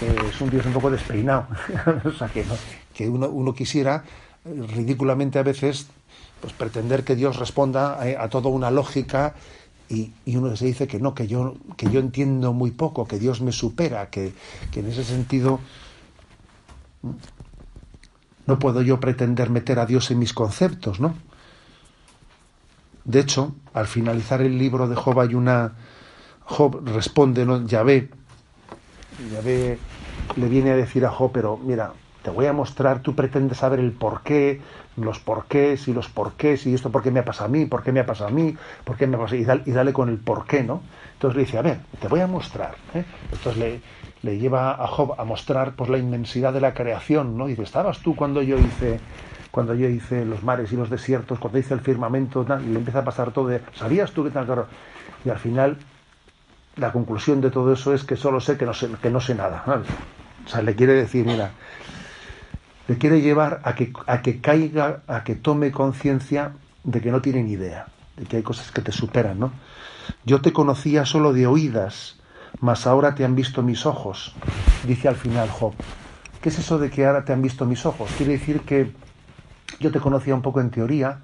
es 0.00 0.40
un 0.40 0.50
Dios 0.50 0.66
un 0.66 0.72
poco 0.72 0.90
despeinado. 0.90 1.46
o 2.04 2.10
sea, 2.10 2.26
que, 2.26 2.44
que 2.92 3.08
uno, 3.08 3.54
quisiera, 3.54 4.02
eh, 4.44 4.66
ridículamente 4.74 5.38
a 5.38 5.44
veces, 5.44 5.86
pues 6.40 6.52
pretender 6.52 7.04
que 7.04 7.14
Dios 7.14 7.38
responda 7.38 8.00
a, 8.02 8.28
toda 8.28 8.50
una 8.50 8.72
lógica 8.72 9.34
y, 9.92 10.36
uno 10.36 10.56
se 10.56 10.66
dice 10.66 10.86
que 10.86 10.98
no, 10.98 11.14
que 11.14 11.26
yo, 11.26 11.54
que 11.76 11.90
yo 11.90 12.00
entiendo 12.00 12.52
muy 12.52 12.70
poco, 12.70 13.06
que 13.06 13.18
Dios 13.18 13.40
me 13.40 13.52
supera, 13.52 14.08
que, 14.10 14.32
que 14.70 14.80
en 14.80 14.88
ese 14.88 15.04
sentido 15.04 15.60
no 18.46 18.58
puedo 18.58 18.82
yo 18.82 19.00
pretender 19.00 19.50
meter 19.50 19.78
a 19.78 19.86
Dios 19.86 20.10
en 20.10 20.18
mis 20.18 20.32
conceptos, 20.32 21.00
¿no? 21.00 21.14
De 23.04 23.20
hecho, 23.20 23.54
al 23.74 23.86
finalizar 23.86 24.42
el 24.42 24.58
libro 24.58 24.88
de 24.88 24.94
Job 24.94 25.20
hay 25.20 25.34
una, 25.34 25.72
Job 26.44 26.82
responde, 26.86 27.44
¿no? 27.44 27.66
Yahvé, 27.66 28.10
Yahvé 29.32 29.78
le 30.36 30.48
viene 30.48 30.70
a 30.70 30.76
decir 30.76 31.04
a 31.04 31.10
Job, 31.10 31.30
pero 31.32 31.56
mira, 31.56 31.92
te 32.22 32.30
voy 32.30 32.46
a 32.46 32.52
mostrar, 32.52 33.00
tú 33.00 33.14
pretendes 33.14 33.58
saber 33.58 33.80
el 33.80 33.92
por 33.92 34.22
qué, 34.22 34.60
los 34.96 35.18
porqués 35.18 35.88
y 35.88 35.92
los 35.92 36.08
porqués, 36.08 36.66
y 36.66 36.74
esto 36.74 36.90
por 36.90 37.02
qué 37.02 37.10
me 37.10 37.20
ha 37.20 37.24
pasado 37.24 37.46
a 37.46 37.48
mí, 37.48 37.66
por 37.66 37.82
qué 37.82 37.92
me 37.92 38.00
ha 38.00 38.06
pasado 38.06 38.28
a 38.28 38.32
mí, 38.32 38.56
por 38.84 38.96
qué 38.96 39.06
me 39.06 39.16
ha 39.16 39.20
pasado, 39.20 39.40
y, 39.40 39.44
dale, 39.44 39.62
y 39.66 39.72
dale 39.72 39.92
con 39.92 40.08
el 40.08 40.18
por 40.18 40.46
qué, 40.46 40.62
¿no? 40.62 40.82
Entonces 41.14 41.36
le 41.36 41.44
dice, 41.44 41.58
a 41.58 41.62
ver, 41.62 41.78
te 42.00 42.08
voy 42.08 42.20
a 42.20 42.26
mostrar. 42.26 42.74
¿eh? 42.94 43.04
Entonces 43.32 43.56
le, 43.56 43.80
le 44.22 44.38
lleva 44.38 44.72
a 44.72 44.86
Job 44.86 45.14
a 45.18 45.24
mostrar 45.24 45.72
pues, 45.72 45.90
la 45.90 45.98
inmensidad 45.98 46.52
de 46.52 46.60
la 46.60 46.74
creación, 46.74 47.36
¿no? 47.36 47.46
Y 47.46 47.50
dice, 47.50 47.62
¿estabas 47.62 47.98
tú 47.98 48.14
cuando 48.14 48.42
yo 48.42 48.56
hice 48.58 49.00
cuando 49.52 49.74
yo 49.74 49.86
hice 49.86 50.24
los 50.24 50.42
mares 50.42 50.72
y 50.72 50.76
los 50.76 50.88
desiertos, 50.88 51.38
cuando 51.38 51.58
hice 51.58 51.74
el 51.74 51.80
firmamento, 51.80 52.44
y 52.64 52.68
le 52.70 52.78
empieza 52.78 53.00
a 53.00 53.04
pasar 53.04 53.32
todo 53.32 53.48
de, 53.48 53.60
¿sabías 53.74 54.10
tú 54.12 54.24
qué 54.24 54.30
tal? 54.30 54.46
Y 55.26 55.28
al 55.28 55.38
final, 55.38 55.76
la 56.76 56.90
conclusión 56.90 57.42
de 57.42 57.50
todo 57.50 57.70
eso 57.74 57.92
es 57.92 58.02
que 58.02 58.16
solo 58.16 58.40
sé 58.40 58.56
que 58.56 58.64
no 58.64 58.72
sé, 58.72 58.88
que 59.00 59.10
no 59.10 59.20
sé 59.20 59.34
nada. 59.34 59.62
O 60.46 60.48
sea, 60.48 60.62
le 60.62 60.74
quiere 60.74 60.94
decir, 60.94 61.26
mira, 61.26 61.50
le 62.88 62.98
quiere 62.98 63.20
llevar 63.20 63.60
a 63.64 63.74
que, 63.74 63.92
a 64.06 64.22
que 64.22 64.40
caiga, 64.40 65.02
a 65.06 65.24
que 65.24 65.34
tome 65.34 65.70
conciencia 65.70 66.52
de 66.84 67.00
que 67.00 67.12
no 67.12 67.22
tienen 67.22 67.48
idea, 67.48 67.86
de 68.16 68.24
que 68.24 68.38
hay 68.38 68.42
cosas 68.42 68.70
que 68.72 68.82
te 68.82 68.92
superan, 68.92 69.38
¿no? 69.38 69.52
Yo 70.24 70.40
te 70.40 70.52
conocía 70.52 71.04
solo 71.04 71.32
de 71.32 71.46
oídas, 71.46 72.16
mas 72.60 72.86
ahora 72.86 73.14
te 73.14 73.24
han 73.24 73.34
visto 73.34 73.62
mis 73.62 73.86
ojos, 73.86 74.34
dice 74.86 75.08
al 75.08 75.16
final 75.16 75.48
Job. 75.48 75.74
¿Qué 76.40 76.48
es 76.48 76.58
eso 76.58 76.78
de 76.78 76.90
que 76.90 77.06
ahora 77.06 77.24
te 77.24 77.32
han 77.32 77.40
visto 77.40 77.66
mis 77.66 77.86
ojos? 77.86 78.10
Quiere 78.16 78.32
decir 78.32 78.62
que 78.62 78.90
yo 79.78 79.92
te 79.92 80.00
conocía 80.00 80.34
un 80.34 80.42
poco 80.42 80.60
en 80.60 80.70
teoría, 80.70 81.20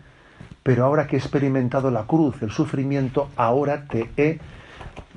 pero 0.63 0.85
ahora 0.85 1.07
que 1.07 1.17
he 1.17 1.19
experimentado 1.19 1.91
la 1.91 2.05
cruz, 2.05 2.41
el 2.43 2.53
sufrimiento, 2.53 3.29
ahora 3.37 3.87
te 3.89 4.11
he, 4.17 4.39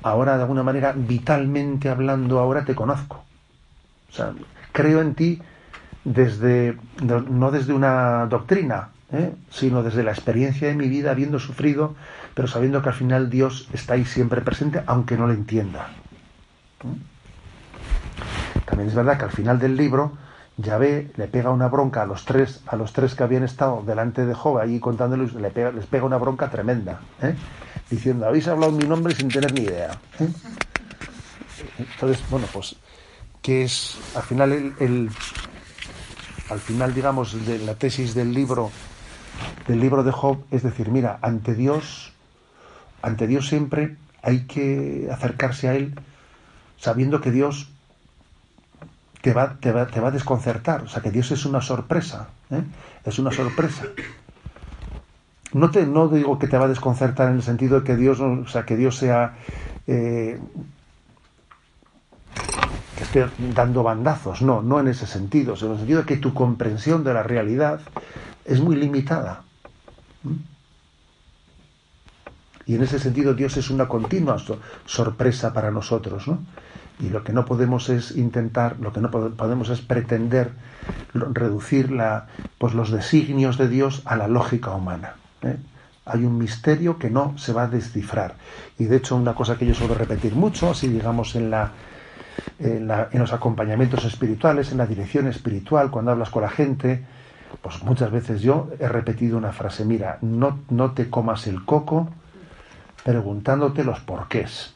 ahora 0.02 0.36
de 0.36 0.42
alguna 0.42 0.64
manera, 0.64 0.92
vitalmente 0.96 1.88
hablando, 1.88 2.40
ahora 2.40 2.64
te 2.64 2.74
conozco. 2.74 3.22
O 4.10 4.12
sea, 4.12 4.32
creo 4.72 5.00
en 5.00 5.14
ti 5.14 5.40
desde, 6.04 6.76
no 7.02 7.50
desde 7.50 7.72
una 7.72 8.26
doctrina, 8.26 8.88
¿eh? 9.12 9.32
sino 9.50 9.82
desde 9.82 10.02
la 10.02 10.12
experiencia 10.12 10.68
de 10.68 10.74
mi 10.74 10.88
vida, 10.88 11.10
habiendo 11.10 11.38
sufrido, 11.38 11.94
pero 12.34 12.48
sabiendo 12.48 12.82
que 12.82 12.88
al 12.88 12.94
final 12.94 13.30
Dios 13.30 13.68
está 13.72 13.94
ahí 13.94 14.04
siempre 14.04 14.40
presente, 14.40 14.82
aunque 14.86 15.16
no 15.16 15.26
lo 15.26 15.32
entienda. 15.32 15.88
También 18.66 18.88
es 18.88 18.94
verdad 18.94 19.18
que 19.18 19.24
al 19.24 19.30
final 19.30 19.58
del 19.58 19.76
libro, 19.76 20.12
Yahvé 20.56 21.10
le 21.16 21.28
pega 21.28 21.50
una 21.50 21.68
bronca 21.68 22.02
a 22.02 22.06
los 22.06 22.24
tres, 22.24 22.62
a 22.66 22.76
los 22.76 22.92
tres 22.92 23.14
que 23.14 23.22
habían 23.22 23.42
estado 23.42 23.82
delante 23.86 24.26
de 24.26 24.34
Job 24.34 24.58
allí 24.58 24.80
contándoles, 24.80 25.34
le 25.34 25.50
pega, 25.50 25.72
les 25.72 25.86
pega 25.86 26.04
una 26.04 26.18
bronca 26.18 26.50
tremenda, 26.50 27.00
¿eh? 27.22 27.34
diciendo, 27.90 28.26
habéis 28.26 28.48
hablado 28.48 28.72
mi 28.72 28.84
nombre 28.84 29.14
sin 29.14 29.28
tener 29.28 29.52
ni 29.52 29.62
idea. 29.62 29.92
¿eh? 30.20 30.28
Entonces, 31.78 32.22
bueno, 32.30 32.46
pues, 32.52 32.76
que 33.40 33.64
es 33.64 33.98
al 34.14 34.22
final 34.22 34.74
el, 34.78 35.10
al 36.50 36.60
final, 36.60 36.94
digamos, 36.94 37.46
de 37.46 37.58
la 37.58 37.74
tesis 37.74 38.14
del 38.14 38.32
libro, 38.32 38.70
del 39.66 39.80
libro 39.80 40.02
de 40.02 40.12
Job, 40.12 40.44
es 40.50 40.62
decir, 40.62 40.90
mira, 40.90 41.18
ante 41.22 41.54
Dios, 41.54 42.12
ante 43.00 43.26
Dios 43.26 43.48
siempre 43.48 43.96
hay 44.22 44.46
que 44.46 45.08
acercarse 45.10 45.68
a 45.68 45.74
Él 45.74 45.94
sabiendo 46.78 47.20
que 47.20 47.30
Dios 47.30 47.68
te 49.20 49.32
va, 49.32 49.56
te 49.60 49.70
va, 49.70 49.86
te 49.86 50.00
va 50.00 50.08
a 50.08 50.10
desconcertar. 50.10 50.82
O 50.82 50.88
sea, 50.88 51.00
que 51.00 51.10
Dios 51.10 51.30
es 51.30 51.46
una 51.46 51.60
sorpresa. 51.60 52.28
¿eh? 52.50 52.62
Es 53.04 53.18
una 53.18 53.30
sorpresa. 53.30 53.84
No, 55.52 55.70
te, 55.70 55.86
no 55.86 56.08
digo 56.08 56.38
que 56.38 56.48
te 56.48 56.58
va 56.58 56.64
a 56.64 56.68
desconcertar 56.68 57.28
en 57.28 57.36
el 57.36 57.42
sentido 57.42 57.80
de 57.80 57.86
que 57.86 57.96
Dios, 57.96 58.20
o 58.20 58.46
sea, 58.48 58.64
que 58.64 58.76
Dios 58.76 58.96
sea. 58.96 59.36
Eh, 59.86 60.40
dando 63.54 63.82
bandazos. 63.82 64.42
No, 64.42 64.62
no 64.62 64.80
en 64.80 64.88
ese 64.88 65.06
sentido. 65.06 65.56
Sino 65.56 65.68
en 65.68 65.72
el 65.74 65.78
sentido 65.78 66.00
de 66.00 66.06
que 66.06 66.16
tu 66.16 66.34
comprensión 66.34 67.04
de 67.04 67.14
la 67.14 67.22
realidad 67.22 67.80
es 68.44 68.60
muy 68.60 68.76
limitada. 68.76 69.42
Y 72.66 72.76
en 72.76 72.82
ese 72.82 72.98
sentido 72.98 73.34
Dios 73.34 73.56
es 73.56 73.70
una 73.70 73.88
continua 73.88 74.36
sorpresa 74.86 75.52
para 75.52 75.70
nosotros, 75.70 76.28
¿no? 76.28 76.38
y 77.02 77.08
lo 77.08 77.24
que 77.24 77.32
no 77.32 77.44
podemos 77.44 77.88
es 77.88 78.16
intentar, 78.16 78.76
lo 78.80 78.92
que 78.92 79.00
no 79.00 79.10
podemos 79.10 79.68
es 79.70 79.80
pretender 79.80 80.52
reducir 81.12 81.90
la, 81.90 82.28
pues 82.58 82.74
los 82.74 82.92
designios 82.92 83.58
de 83.58 83.68
Dios 83.68 84.02
a 84.04 84.16
la 84.16 84.28
lógica 84.28 84.70
humana. 84.70 85.14
¿eh? 85.42 85.56
Hay 86.04 86.24
un 86.24 86.38
misterio 86.38 86.98
que 86.98 87.10
no 87.10 87.36
se 87.38 87.52
va 87.52 87.64
a 87.64 87.68
descifrar. 87.68 88.36
Y 88.78 88.84
de 88.84 88.96
hecho, 88.96 89.16
una 89.16 89.34
cosa 89.34 89.56
que 89.56 89.66
yo 89.66 89.74
suelo 89.74 89.94
repetir 89.94 90.34
mucho, 90.34 90.70
así 90.70 90.88
digamos 90.88 91.34
en 91.34 91.50
la, 91.50 91.72
en, 92.58 92.88
la, 92.88 93.08
en 93.12 93.20
los 93.20 93.32
acompañamientos 93.32 94.04
espirituales, 94.04 94.72
en 94.72 94.78
la 94.78 94.86
dirección 94.86 95.26
espiritual, 95.26 95.90
cuando 95.90 96.12
hablas 96.12 96.30
con 96.30 96.42
la 96.42 96.50
gente, 96.50 97.04
pues 97.60 97.82
muchas 97.82 98.10
veces 98.10 98.40
yo 98.40 98.70
he 98.78 98.88
repetido 98.88 99.36
una 99.36 99.52
frase, 99.52 99.84
mira, 99.84 100.18
no, 100.22 100.60
no 100.70 100.92
te 100.92 101.10
comas 101.10 101.46
el 101.46 101.64
coco 101.64 102.08
preguntándote 103.04 103.84
los 103.84 104.00
porqués 104.00 104.74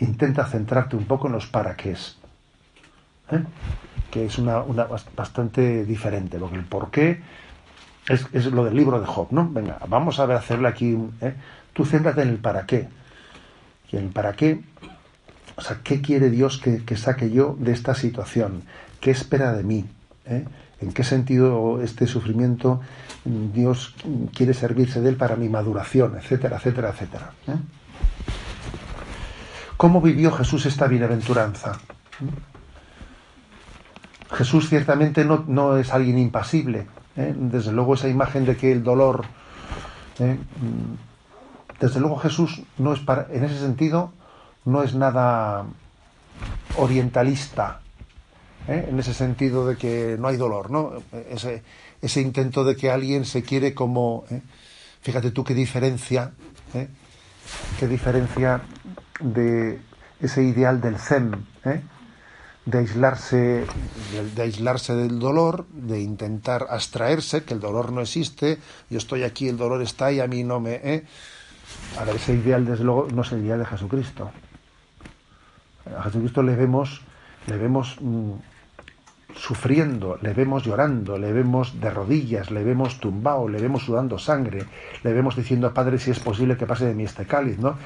intenta 0.00 0.44
centrarte 0.46 0.96
un 0.96 1.04
poco 1.04 1.26
en 1.26 1.34
los 1.34 1.46
para 1.46 1.76
qué 1.76 1.92
es. 1.92 2.16
¿eh? 3.30 3.42
Que 4.10 4.26
es 4.26 4.38
una, 4.38 4.58
bastante 5.16 5.84
diferente. 5.84 6.38
Lo 6.38 6.50
que 6.50 6.56
el 6.56 6.64
por 6.64 6.90
qué 6.90 7.20
es, 8.08 8.46
lo 8.46 8.64
del 8.64 8.76
libro 8.76 9.00
de 9.00 9.06
Job, 9.06 9.28
¿no? 9.30 9.48
Venga, 9.48 9.78
vamos 9.88 10.20
a 10.20 10.26
ver, 10.26 10.36
hacerle 10.36 10.68
aquí. 10.68 10.96
¿eh? 11.20 11.34
Tú 11.72 11.84
céntrate 11.84 12.22
en 12.22 12.28
el 12.28 12.38
para 12.38 12.66
qué. 12.66 12.88
Y 13.90 13.96
en 13.96 14.04
el 14.04 14.10
para 14.10 14.32
qué, 14.34 14.62
o 15.56 15.60
sea, 15.62 15.80
¿qué 15.82 16.02
quiere 16.02 16.30
Dios 16.30 16.58
que, 16.58 16.96
saque 16.96 17.30
yo 17.30 17.56
de 17.58 17.72
esta 17.72 17.94
situación? 17.94 18.62
¿Qué 19.00 19.10
espera 19.10 19.54
de 19.54 19.62
mí? 19.62 19.86
¿Eh? 20.26 20.44
¿En 20.80 20.92
qué 20.92 21.02
sentido 21.02 21.80
este 21.82 22.06
sufrimiento 22.06 22.80
Dios 23.24 23.94
quiere 24.34 24.52
servirse 24.52 25.00
de 25.00 25.08
él 25.08 25.16
para 25.16 25.36
mi 25.36 25.48
maduración, 25.48 26.16
etcétera, 26.16 26.58
etcétera, 26.58 26.90
etcétera? 26.90 27.32
¿Cómo 29.78 30.02
vivió 30.02 30.30
Jesús 30.32 30.66
esta 30.66 30.86
bienaventuranza? 30.86 31.78
Jesús 34.32 34.68
ciertamente 34.68 35.24
no, 35.24 35.76
es 35.78 35.92
alguien 35.92 36.18
impasible. 36.18 36.86
¿eh? 37.16 37.34
Desde 37.34 37.72
luego 37.72 37.94
esa 37.94 38.08
imagen 38.08 38.44
de 38.44 38.56
que 38.56 38.72
el 38.72 38.82
dolor... 38.82 39.24
¿eh? 40.18 40.38
Desde 41.80 42.00
luego 42.00 42.16
Jesús 42.18 42.62
no 42.78 42.92
es 42.92 43.00
para, 43.00 43.28
en 43.30 43.44
ese 43.44 43.58
sentido 43.58 44.12
no 44.66 44.82
es 44.82 44.94
nada 44.94 45.64
orientalista, 46.76 47.80
¿eh? 48.68 48.86
en 48.88 48.98
ese 48.98 49.14
sentido 49.14 49.66
de 49.66 49.76
que 49.76 50.16
no 50.18 50.28
hay 50.28 50.36
dolor, 50.36 50.70
¿no? 50.70 50.92
Ese, 51.30 52.20
intento 52.20 52.64
de 52.64 52.76
que 52.76 52.90
alguien 52.90 53.24
se 53.24 53.42
quiere 53.42 53.74
como... 53.74 54.24
Fíjate 55.00 55.30
tú 55.30 55.44
qué 55.44 55.54
diferencia, 55.54 56.32
qué 57.78 57.86
diferencia 57.86 58.60
de 59.20 59.80
ese 60.20 60.42
ideal 60.42 60.80
del 60.80 60.98
zen, 60.98 61.46
¿eh? 61.64 61.80
de 62.64 62.78
aislarse, 62.78 63.64
de, 64.34 64.42
aislarse 64.42 64.94
del 64.94 65.20
dolor, 65.20 65.66
de 65.68 66.00
intentar 66.00 66.66
abstraerse, 66.68 67.44
que 67.44 67.54
el 67.54 67.60
dolor 67.60 67.92
no 67.92 68.00
existe, 68.00 68.58
yo 68.90 68.98
estoy 68.98 69.22
aquí, 69.22 69.48
el 69.48 69.56
dolor 69.56 69.80
está 69.82 70.10
y 70.10 70.18
a 70.20 70.26
mí 70.26 70.42
no 70.42 70.58
me... 70.58 70.74
¿eh? 70.82 71.04
Ahora, 71.98 72.12
ese 72.12 72.34
ideal, 72.34 72.64
desde 72.64 72.84
luego, 72.84 73.08
no 73.12 73.22
es 73.22 73.32
el 73.32 73.44
ideal 73.44 73.60
de 73.60 73.66
Jesucristo. 73.66 74.30
A 75.98 76.02
Jesucristo 76.04 76.42
le 76.42 76.56
vemos, 76.56 77.02
le 77.46 77.56
vemos 77.56 77.96
mm, 78.00 78.32
sufriendo, 79.34 80.18
le 80.22 80.32
vemos 80.32 80.64
llorando, 80.64 81.18
le 81.18 81.32
vemos 81.32 81.80
de 81.80 81.90
rodillas, 81.90 82.50
le 82.50 82.64
vemos 82.64 82.98
tumbado, 82.98 83.48
le 83.48 83.60
vemos 83.60 83.84
sudando 83.84 84.18
sangre, 84.18 84.64
le 85.02 85.12
vemos 85.12 85.36
diciendo, 85.36 85.72
Padre, 85.72 85.98
si 85.98 86.10
es 86.10 86.20
posible 86.20 86.56
que 86.56 86.66
pase 86.66 86.86
de 86.86 86.94
mí 86.94 87.04
este 87.04 87.26
cáliz, 87.26 87.58
¿no? 87.58 87.76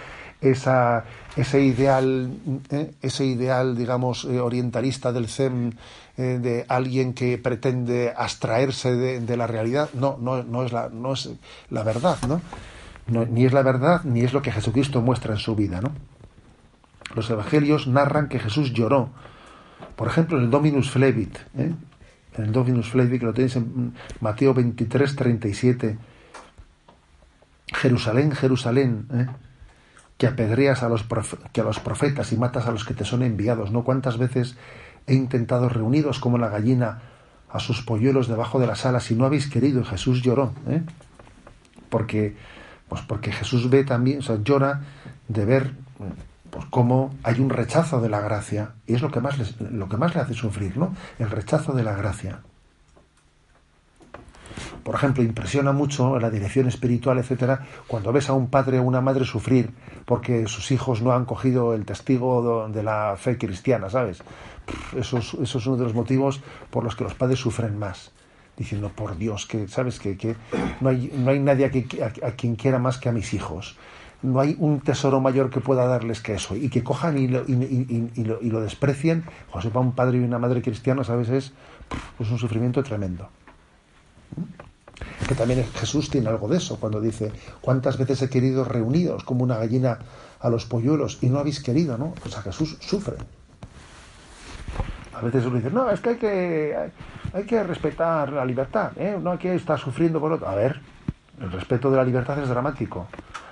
esa, 0.41 1.05
ese 1.37 1.61
ideal, 1.63 2.33
¿eh? 2.71 2.93
ese 3.03 3.25
ideal, 3.27 3.77
digamos, 3.77 4.25
eh, 4.25 4.41
orientalista 4.41 5.13
del 5.13 5.29
Zen, 5.29 5.77
eh, 6.17 6.39
de 6.41 6.65
alguien 6.69 7.13
que 7.13 7.39
pretende 7.39 8.13
abstraerse 8.17 8.95
de, 8.95 9.37
la 9.37 9.47
realidad, 9.47 9.91
no, 9.95 10.17
no, 10.21 10.43
no, 10.43 10.65
es 10.65 10.73
la, 10.73 10.89
no 10.89 11.13
es 11.13 11.31
la 11.71 11.83
verdad, 11.83 12.19
¿no? 12.27 12.41
Ni 13.27 13.45
es 13.45 13.53
la 13.53 13.63
verdad, 13.63 14.05
ni 14.05 14.21
es 14.21 14.33
lo 14.33 14.41
que 14.41 14.53
Jesucristo 14.53 15.01
muestra 15.01 15.35
en 15.35 15.41
su 15.41 15.57
vida, 15.57 15.81
¿no? 15.81 15.93
Los 17.15 17.29
evangelios 17.31 17.87
narran 17.87 18.29
que 18.29 18.39
Jesús 18.39 18.73
lloró. 18.73 19.11
Por 19.97 20.09
ejemplo, 20.09 20.39
en 20.39 20.45
el 20.45 20.51
Dominus 20.51 20.91
Flevit, 20.91 21.37
en 21.55 21.77
el 22.37 22.53
Dominus 22.53 22.89
Flevit, 22.89 23.21
que 23.21 23.27
lo 23.27 23.35
tenéis 23.35 23.57
en 23.57 23.95
Mateo 24.21 24.55
23, 24.55 25.17
37. 25.17 25.99
Jerusalén, 27.73 28.33
Jerusalén, 28.33 29.07
¿eh? 29.13 29.27
que 30.19 30.27
apedreas 30.27 30.83
a 30.83 30.89
los, 30.89 31.05
que 31.53 31.61
a 31.61 31.65
los 31.65 31.81
profetas 31.81 32.33
y 32.33 32.37
matas 32.37 32.67
a 32.67 32.73
los 32.73 32.85
que 32.85 32.95
te 32.95 33.05
son 33.05 33.23
enviados, 33.23 33.71
¿no? 33.71 33.85
¿Cuántas 33.85 34.19
veces 34.19 34.57
he 35.07 35.15
intentado 35.15 35.69
reunidos 35.69 36.19
como 36.19 36.37
la 36.37 36.49
gallina 36.49 37.01
a 37.49 37.59
sus 37.59 37.83
polluelos 37.83 38.29
debajo 38.29 38.61
de 38.61 38.67
las 38.67 38.85
alas 38.87 39.11
y 39.11 39.15
no 39.15 39.25
habéis 39.25 39.49
querido? 39.49 39.85
Jesús 39.85 40.23
lloró, 40.23 40.53
¿eh? 40.69 40.83
Porque, 41.89 42.37
pues 42.89 43.03
porque 43.03 43.33
Jesús 43.33 43.71
ve 43.71 43.85
también, 43.85 44.19
o 44.19 44.23
sea, 44.23 44.37
llora 44.43 44.83
de 45.29 45.45
ver 45.45 45.75
pues, 46.51 46.65
cómo 46.71 47.15
hay 47.23 47.41
un 47.41 47.51
rechazo 47.51 48.01
de 48.01 48.09
la 48.09 48.21
gracia, 48.21 48.73
y 48.87 48.95
es 48.95 49.03
lo 49.03 49.11
que 49.11 49.21
más, 49.21 49.61
lo 49.61 49.89
que 49.89 49.97
más 49.97 50.15
le 50.15 50.21
hace 50.21 50.35
sufrir, 50.35 50.77
¿no? 50.77 50.95
El 51.19 51.31
rechazo 51.31 51.73
de 51.73 51.83
la 51.83 51.95
gracia. 51.95 52.41
Por 54.83 54.95
ejemplo, 54.95 55.23
impresiona 55.23 55.73
mucho 55.73 56.19
la 56.19 56.31
dirección 56.31 56.67
espiritual, 56.67 57.19
etcétera, 57.19 57.67
cuando 57.87 58.13
ves 58.13 58.29
a 58.29 58.33
un 58.33 58.49
padre 58.49 58.79
o 58.79 58.83
una 58.83 59.01
madre 59.01 59.25
sufrir 59.25 59.71
porque 60.05 60.47
sus 60.47 60.71
hijos 60.71 61.03
no 61.03 61.13
han 61.13 61.25
cogido 61.25 61.75
el 61.75 61.85
testigo 61.85 62.69
de 62.69 62.83
la 62.83 63.15
fe 63.17 63.37
cristiana, 63.39 63.91
¿sabes? 63.91 64.23
Eso 64.97 65.19
es, 65.19 65.67
uno 65.67 65.77
de 65.77 65.85
los 65.85 65.95
motivos 65.95 66.41
por 66.71 66.85
los 66.85 66.97
que 66.97 67.05
los 67.05 67.15
padres 67.15 67.39
sufren 67.39 67.79
más 67.79 68.13
diciendo, 68.57 68.91
por 68.95 69.17
Dios, 69.17 69.47
que 69.47 69.69
sabes 69.69 69.99
que, 69.99 70.37
no, 70.83 70.91
hay, 70.91 71.11
no 71.17 71.31
hay 71.31 71.39
nadie 71.39 71.65
a, 72.23 72.31
quien 72.33 72.57
quiera 72.57 72.79
más 72.79 72.99
que 72.99 73.09
a 73.09 73.13
mis 73.13 73.33
hijos. 73.33 73.79
No 74.23 74.41
hay 74.41 74.57
un 74.59 74.81
tesoro 74.81 75.21
mayor 75.21 75.51
que 75.51 75.61
pueda 75.61 75.87
darles 75.87 76.21
que 76.21 76.35
eso. 76.35 76.55
Y 76.57 76.69
que 76.69 76.85
cojan 76.85 77.17
y 77.17 77.29
lo, 77.29 77.43
y, 77.47 78.11
y, 78.15 78.25
lo, 78.25 78.41
y 78.41 78.51
lo, 78.51 78.61
desprecien. 78.61 79.25
José, 79.51 79.69
para 79.69 79.81
un 79.81 79.93
padre 79.93 80.19
y 80.19 80.21
una 80.21 80.39
madre 80.39 80.61
cristiana, 80.61 81.05
¿sabes? 81.05 81.29
Es, 81.31 81.53
es 82.19 82.31
un 82.31 82.39
sufrimiento 82.39 82.83
tremendo. 82.83 83.29
Que 85.27 85.35
también 85.35 85.65
Jesús 85.75 86.11
tiene 86.11 86.29
algo 86.29 86.49
de 86.49 86.59
eso, 86.59 86.79
cuando 86.79 87.01
dice, 87.01 87.33
¿cuántas 87.61 87.97
veces 87.97 88.21
he 88.23 88.29
querido 88.29 88.65
reunidos 88.65 89.25
como 89.25 89.45
una 89.45 89.57
gallina 89.57 89.99
a 90.41 90.51
los 90.51 90.67
polluelos 90.67 91.19
y 91.23 91.29
no 91.29 91.39
habéis 91.39 91.63
querido, 91.63 91.97
¿no? 91.97 92.15
Pues 92.23 92.37
a 92.37 92.43
Jesús 92.43 92.77
sufre. 92.81 93.17
A 95.15 95.23
veces 95.23 95.45
uno 95.45 95.57
dice, 95.57 95.71
no, 95.71 95.91
es 95.91 96.01
que 96.01 96.11
hay 96.11 96.17
que, 96.17 96.77
hay 97.35 97.45
que 97.45 97.63
respetar 97.63 98.33
la 98.33 98.45
libertad, 98.45 98.93
¿eh? 98.97 99.19
no 99.21 99.33
hay 99.33 99.39
que 99.39 99.55
estar 99.55 99.79
sufriendo 99.79 100.19
por 100.21 100.33
otro. 100.33 100.49
A 100.49 100.55
ver, 100.55 100.81
el 101.41 101.53
respeto 101.53 101.91
de 101.91 101.97
la 101.99 102.05
libertad 102.05 102.39
es 102.39 102.49
dramático, 102.49 103.07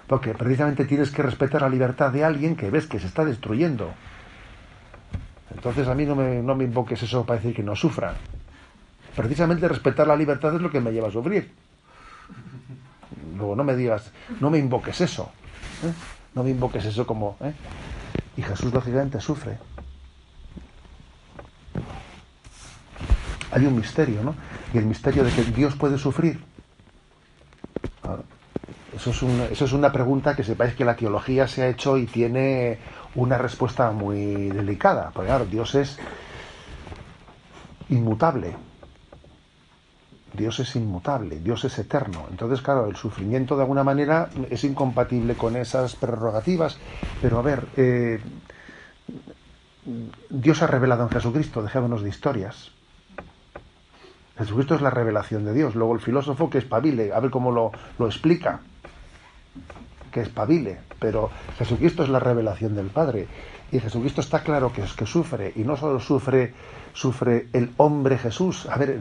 porque 0.08 0.34
precisamente 0.34 0.84
tienes 0.84 1.10
que 1.10 1.22
respetar 1.22 1.62
la 1.62 1.68
libertad 1.68 2.10
de 2.10 2.24
alguien 2.24 2.56
que 2.56 2.70
ves 2.70 2.86
que 2.86 2.98
se 2.98 3.06
está 3.06 3.24
destruyendo. 3.24 3.92
Entonces 5.54 5.86
a 5.86 5.94
mí 5.94 6.04
no 6.04 6.16
me, 6.16 6.42
no 6.42 6.54
me 6.56 6.64
invoques 6.64 7.02
eso 7.02 7.24
para 7.24 7.38
decir 7.38 7.54
que 7.54 7.62
no 7.62 7.76
sufra. 7.76 8.14
Precisamente 9.14 9.68
respetar 9.68 10.06
la 10.06 10.16
libertad 10.16 10.54
es 10.54 10.60
lo 10.60 10.70
que 10.70 10.80
me 10.80 10.92
lleva 10.92 11.08
a 11.08 11.12
sufrir. 11.12 11.52
Luego 13.36 13.54
no 13.54 13.64
me 13.64 13.76
digas, 13.76 14.10
no 14.40 14.50
me 14.50 14.58
invoques 14.58 15.00
eso. 15.00 15.30
¿eh? 15.84 15.92
No 16.34 16.42
me 16.42 16.50
invoques 16.50 16.84
eso 16.84 17.06
como... 17.06 17.36
¿eh? 17.40 17.52
Y 18.36 18.42
Jesús 18.42 18.72
lógicamente 18.72 19.20
sufre. 19.20 19.58
hay 23.50 23.66
un 23.66 23.76
misterio, 23.76 24.22
¿no? 24.22 24.34
Y 24.72 24.78
el 24.78 24.86
misterio 24.86 25.24
de 25.24 25.32
que 25.32 25.42
Dios 25.44 25.74
puede 25.76 25.98
sufrir. 25.98 26.40
Eso 28.98 29.10
es, 29.10 29.22
una, 29.22 29.44
eso 29.44 29.64
es 29.64 29.72
una 29.72 29.92
pregunta 29.92 30.34
que 30.34 30.42
sepáis 30.42 30.74
que 30.74 30.84
la 30.84 30.96
teología 30.96 31.46
se 31.46 31.62
ha 31.62 31.68
hecho 31.68 31.96
y 31.96 32.06
tiene 32.06 32.80
una 33.14 33.38
respuesta 33.38 33.92
muy 33.92 34.48
delicada. 34.48 35.12
Porque 35.14 35.28
claro, 35.28 35.46
Dios 35.46 35.76
es 35.76 36.00
inmutable. 37.90 38.56
Dios 40.32 40.58
es 40.58 40.74
inmutable, 40.74 41.38
Dios 41.38 41.64
es 41.64 41.78
eterno. 41.78 42.26
Entonces, 42.28 42.60
claro, 42.60 42.88
el 42.88 42.96
sufrimiento 42.96 43.54
de 43.54 43.62
alguna 43.62 43.84
manera 43.84 44.30
es 44.50 44.64
incompatible 44.64 45.36
con 45.36 45.54
esas 45.54 45.94
prerrogativas. 45.94 46.76
Pero 47.22 47.38
a 47.38 47.42
ver, 47.42 47.66
eh, 47.76 48.18
Dios 50.28 50.60
ha 50.60 50.66
revelado 50.66 51.04
en 51.04 51.10
Jesucristo, 51.10 51.62
dejémonos 51.62 52.02
de 52.02 52.08
historias. 52.08 52.72
Jesucristo 54.36 54.74
es 54.74 54.80
la 54.80 54.90
revelación 54.90 55.44
de 55.44 55.54
Dios. 55.54 55.76
Luego 55.76 55.94
el 55.94 56.00
filósofo 56.00 56.50
que 56.50 56.58
espabile, 56.58 57.12
a 57.12 57.20
ver 57.20 57.30
cómo 57.30 57.52
lo, 57.52 57.70
lo 57.96 58.06
explica, 58.06 58.60
que 60.10 60.20
espabile. 60.20 60.78
Pero 60.98 61.30
Jesucristo 61.58 62.02
es 62.02 62.08
la 62.08 62.18
revelación 62.18 62.74
del 62.74 62.88
Padre. 62.88 63.28
Y 63.70 63.80
Jesucristo 63.80 64.20
está 64.20 64.42
claro 64.42 64.72
que 64.72 64.82
es 64.82 64.94
que 64.94 65.04
sufre, 65.04 65.52
y 65.54 65.60
no 65.60 65.76
solo 65.76 66.00
sufre, 66.00 66.54
sufre 66.94 67.48
el 67.52 67.70
hombre 67.76 68.16
Jesús. 68.16 68.66
A 68.66 68.78
ver, 68.78 68.98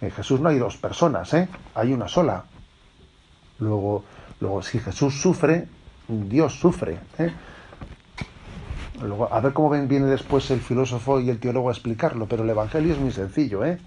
en, 0.00 0.10
Jesús 0.10 0.40
no 0.40 0.48
hay 0.48 0.58
dos 0.58 0.76
personas, 0.78 1.34
¿eh? 1.34 1.48
hay 1.74 1.92
una 1.92 2.08
sola. 2.08 2.44
Luego, 3.58 4.04
luego 4.40 4.62
si 4.62 4.78
Jesús 4.78 5.20
sufre, 5.20 5.68
Dios 6.08 6.58
sufre. 6.58 6.98
¿eh? 7.18 7.30
Luego, 9.02 9.32
a 9.32 9.40
ver 9.40 9.52
cómo 9.52 9.70
viene 9.70 10.06
después 10.06 10.50
el 10.50 10.60
filósofo 10.60 11.20
y 11.20 11.28
el 11.28 11.38
teólogo 11.38 11.68
a 11.68 11.72
explicarlo, 11.72 12.26
pero 12.26 12.44
el 12.44 12.50
Evangelio 12.50 12.94
es 12.94 12.98
muy 12.98 13.12
sencillo, 13.12 13.64
¿eh? 13.64 13.78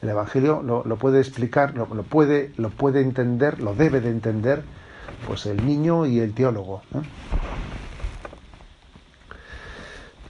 El 0.00 0.10
Evangelio 0.10 0.62
lo, 0.62 0.96
puede 0.96 1.18
explicar, 1.18 1.74
lo, 1.74 1.86
puede, 2.04 2.52
lo 2.56 2.70
puede 2.70 3.00
entender, 3.00 3.60
lo 3.60 3.74
debe 3.74 4.00
de 4.00 4.10
entender, 4.10 4.62
pues 5.26 5.46
el 5.46 5.64
niño 5.64 6.06
y 6.06 6.20
el 6.20 6.34
teólogo. 6.34 6.82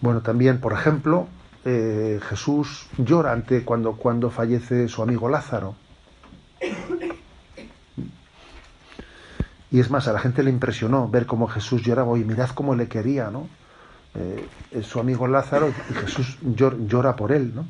Bueno, 0.01 0.21
también, 0.23 0.61
por 0.61 0.73
ejemplo, 0.73 1.27
eh, 1.65 2.21
Jesús 2.29 2.87
llora 2.99 3.33
ante 3.33 3.65
cuando, 3.65 3.97
cuando 3.97 4.31
fallece 4.31 4.89
su 4.89 5.03
amigo 5.03 5.29
Lázaro. 5.29 5.75
Y 9.71 9.81
es 9.81 9.91
más, 9.91 10.09
a 10.09 10.13
la 10.13 10.21
gente 10.21 10.43
le 10.43 10.51
impresionó 10.51 11.09
ver 11.09 11.27
cómo 11.27 11.47
Jesús 11.47 11.83
lloraba 11.83 12.17
y 12.19 12.25
mirad 12.25 12.51
cómo 12.51 12.75
le 12.75 12.89
quería, 12.89 13.31
¿no? 13.31 13.49
Eh, 14.15 14.49
su 14.83 14.99
amigo 14.99 15.27
Lázaro 15.27 15.69
y 15.91 15.95
Jesús 15.95 16.39
llora 16.43 17.17
por 17.17 17.33
él, 17.33 17.55
¿no? 17.55 17.67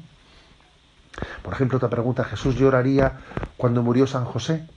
Por 1.42 1.52
ejemplo, 1.52 1.78
otra 1.78 1.88
pregunta, 1.88 2.24
¿Jesús 2.24 2.54
lloraría 2.54 3.20
cuando 3.56 3.82
murió 3.82 4.06
San 4.06 4.24
José? 4.24 4.68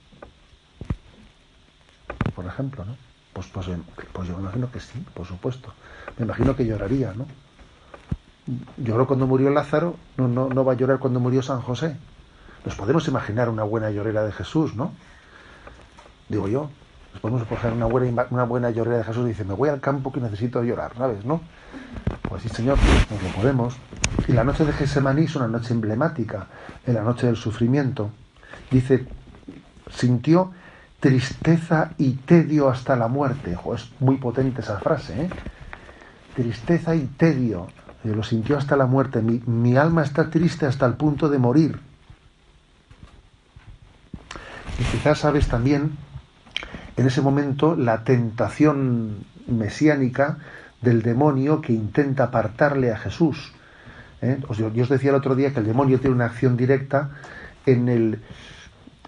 Por 2.34 2.46
ejemplo, 2.46 2.84
¿no? 2.84 2.96
Pues, 3.32 3.46
pues, 3.46 3.66
pues, 4.12 4.28
yo 4.28 4.36
me 4.36 4.42
imagino 4.42 4.70
que 4.70 4.80
sí, 4.80 5.04
por 5.14 5.26
supuesto. 5.26 5.72
Me 6.18 6.24
imagino 6.24 6.54
que 6.54 6.66
lloraría, 6.66 7.14
¿no? 7.14 7.26
Lloró 8.76 9.06
cuando 9.06 9.26
murió 9.26 9.50
Lázaro, 9.50 9.96
no, 10.16 10.28
no, 10.28 10.48
no 10.48 10.64
va 10.64 10.72
a 10.72 10.76
llorar 10.76 10.98
cuando 10.98 11.20
murió 11.20 11.42
San 11.42 11.60
José. 11.62 11.96
Nos 12.64 12.74
podemos 12.74 13.06
imaginar 13.08 13.48
una 13.48 13.62
buena 13.62 13.90
llorera 13.90 14.24
de 14.24 14.32
Jesús, 14.32 14.74
¿no? 14.74 14.92
Digo 16.28 16.48
yo. 16.48 16.70
Nos 17.12 17.20
podemos 17.20 17.42
imaginar 17.48 17.74
una 17.74 17.86
buena, 17.86 18.26
una 18.30 18.44
buena 18.44 18.70
llorera 18.70 18.98
de 18.98 19.04
Jesús 19.04 19.26
y 19.26 19.28
dice, 19.28 19.44
me 19.44 19.54
voy 19.54 19.68
al 19.68 19.80
campo 19.80 20.12
que 20.12 20.20
necesito 20.20 20.62
llorar, 20.62 20.92
¿sabes? 20.96 21.24
¿No? 21.24 21.42
Pues 22.22 22.42
sí, 22.42 22.48
Señor, 22.48 22.78
nos 23.10 23.22
lo 23.22 23.28
podemos. 23.30 23.76
Y 24.26 24.32
la 24.32 24.44
noche 24.44 24.64
de 24.64 24.72
Gesemaní 24.72 25.24
es 25.24 25.36
una 25.36 25.48
noche 25.48 25.74
emblemática, 25.74 26.46
en 26.86 26.94
la 26.94 27.02
noche 27.02 27.26
del 27.26 27.36
sufrimiento. 27.36 28.10
Dice, 28.70 29.06
sintió 29.90 30.52
tristeza 31.02 31.90
y 31.98 32.12
tedio 32.12 32.68
hasta 32.68 32.94
la 32.94 33.08
muerte. 33.08 33.58
es 33.74 33.90
muy 33.98 34.18
potente 34.18 34.60
esa 34.60 34.78
frase, 34.78 35.24
¿eh? 35.24 35.30
Tristeza 36.36 36.94
y 36.94 37.06
tedio. 37.16 37.66
Lo 38.04 38.22
sintió 38.22 38.56
hasta 38.56 38.76
la 38.76 38.86
muerte. 38.86 39.20
Mi, 39.20 39.42
mi 39.46 39.76
alma 39.76 40.04
está 40.04 40.30
triste 40.30 40.64
hasta 40.64 40.86
el 40.86 40.94
punto 40.94 41.28
de 41.28 41.38
morir. 41.38 41.80
Y 44.78 44.84
quizás 44.84 45.18
sabes 45.18 45.48
también, 45.48 45.98
en 46.96 47.06
ese 47.06 47.20
momento, 47.20 47.74
la 47.74 48.04
tentación 48.04 49.24
mesiánica 49.48 50.38
del 50.82 51.02
demonio 51.02 51.60
que 51.60 51.72
intenta 51.72 52.24
apartarle 52.24 52.92
a 52.92 52.96
Jesús 52.96 53.52
¿eh? 54.20 54.38
Yo, 54.56 54.70
os 54.82 54.88
decía 54.88 55.10
el 55.10 55.16
otro 55.16 55.34
día 55.34 55.52
que 55.52 55.58
el 55.58 55.66
demonio 55.66 55.98
tiene 55.98 56.14
una 56.14 56.26
acción 56.26 56.56
directa 56.56 57.10
en 57.66 57.88
el 57.88 58.20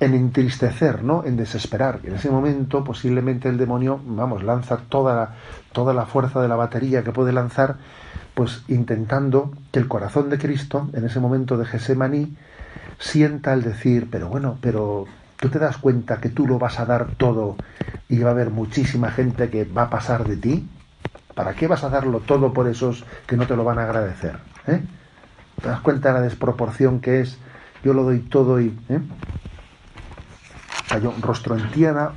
en 0.01 0.15
entristecer, 0.15 1.05
¿no? 1.05 1.25
En 1.25 1.37
desesperar. 1.37 2.01
En 2.05 2.15
ese 2.15 2.31
momento, 2.31 2.83
posiblemente 2.83 3.49
el 3.49 3.59
demonio, 3.59 4.01
vamos, 4.05 4.43
lanza 4.43 4.79
toda 4.89 5.15
la, 5.15 5.35
toda 5.73 5.95
la 5.95 6.07
fuerza 6.07 6.43
de 6.43 6.49
la 6.49 6.57
batería 6.57 7.05
que 7.05 7.13
puede 7.13 7.33
lanzar, 7.33 7.77
pues 8.35 8.65
intentando 8.69 9.53
que 9.71 9.79
el 9.79 9.89
corazón 9.89 10.31
de 10.31 10.39
Cristo, 10.39 10.89
en 10.93 11.05
ese 11.05 11.21
momento 11.21 11.57
de 11.57 11.67
Gesemaní, 11.67 12.37
sienta 12.99 13.53
el 13.53 13.63
decir, 13.63 14.09
pero 14.11 14.29
bueno, 14.29 14.59
pero 14.61 15.07
tú 15.39 15.49
te 15.49 15.59
das 15.59 15.79
cuenta 15.79 16.21
que 16.21 16.29
tú 16.29 16.47
lo 16.47 16.59
vas 16.59 16.81
a 16.81 16.87
dar 16.87 17.13
todo 17.17 17.57
y 18.09 18.19
va 18.19 18.31
a 18.31 18.33
haber 18.33 18.51
muchísima 18.51 19.11
gente 19.11 19.51
que 19.51 19.65
va 19.65 19.83
a 19.83 19.91
pasar 19.91 20.27
de 20.27 20.37
ti. 20.37 20.69
¿Para 21.35 21.55
qué 21.55 21.67
vas 21.67 21.85
a 21.85 21.89
darlo 21.89 22.21
todo 22.21 22.53
por 22.53 22.69
esos 22.69 23.05
que 23.27 23.37
no 23.37 23.47
te 23.47 23.57
lo 23.57 23.65
van 23.65 23.79
a 23.79 23.85
agradecer? 23.85 24.39
¿eh? 24.67 24.83
¿Te 25.61 25.69
das 25.69 25.81
cuenta 25.81 26.09
de 26.09 26.15
la 26.15 26.21
desproporción 26.21 27.01
que 27.01 27.21
es? 27.21 27.39
Yo 27.85 27.93
lo 27.93 28.05
doy 28.05 28.21
todo 28.21 28.61
y... 28.61 28.77
¿eh? 28.89 29.01
Cayó 30.89 31.13
rostro 31.21 31.57
en 31.57 31.71
tierra, 31.71 32.15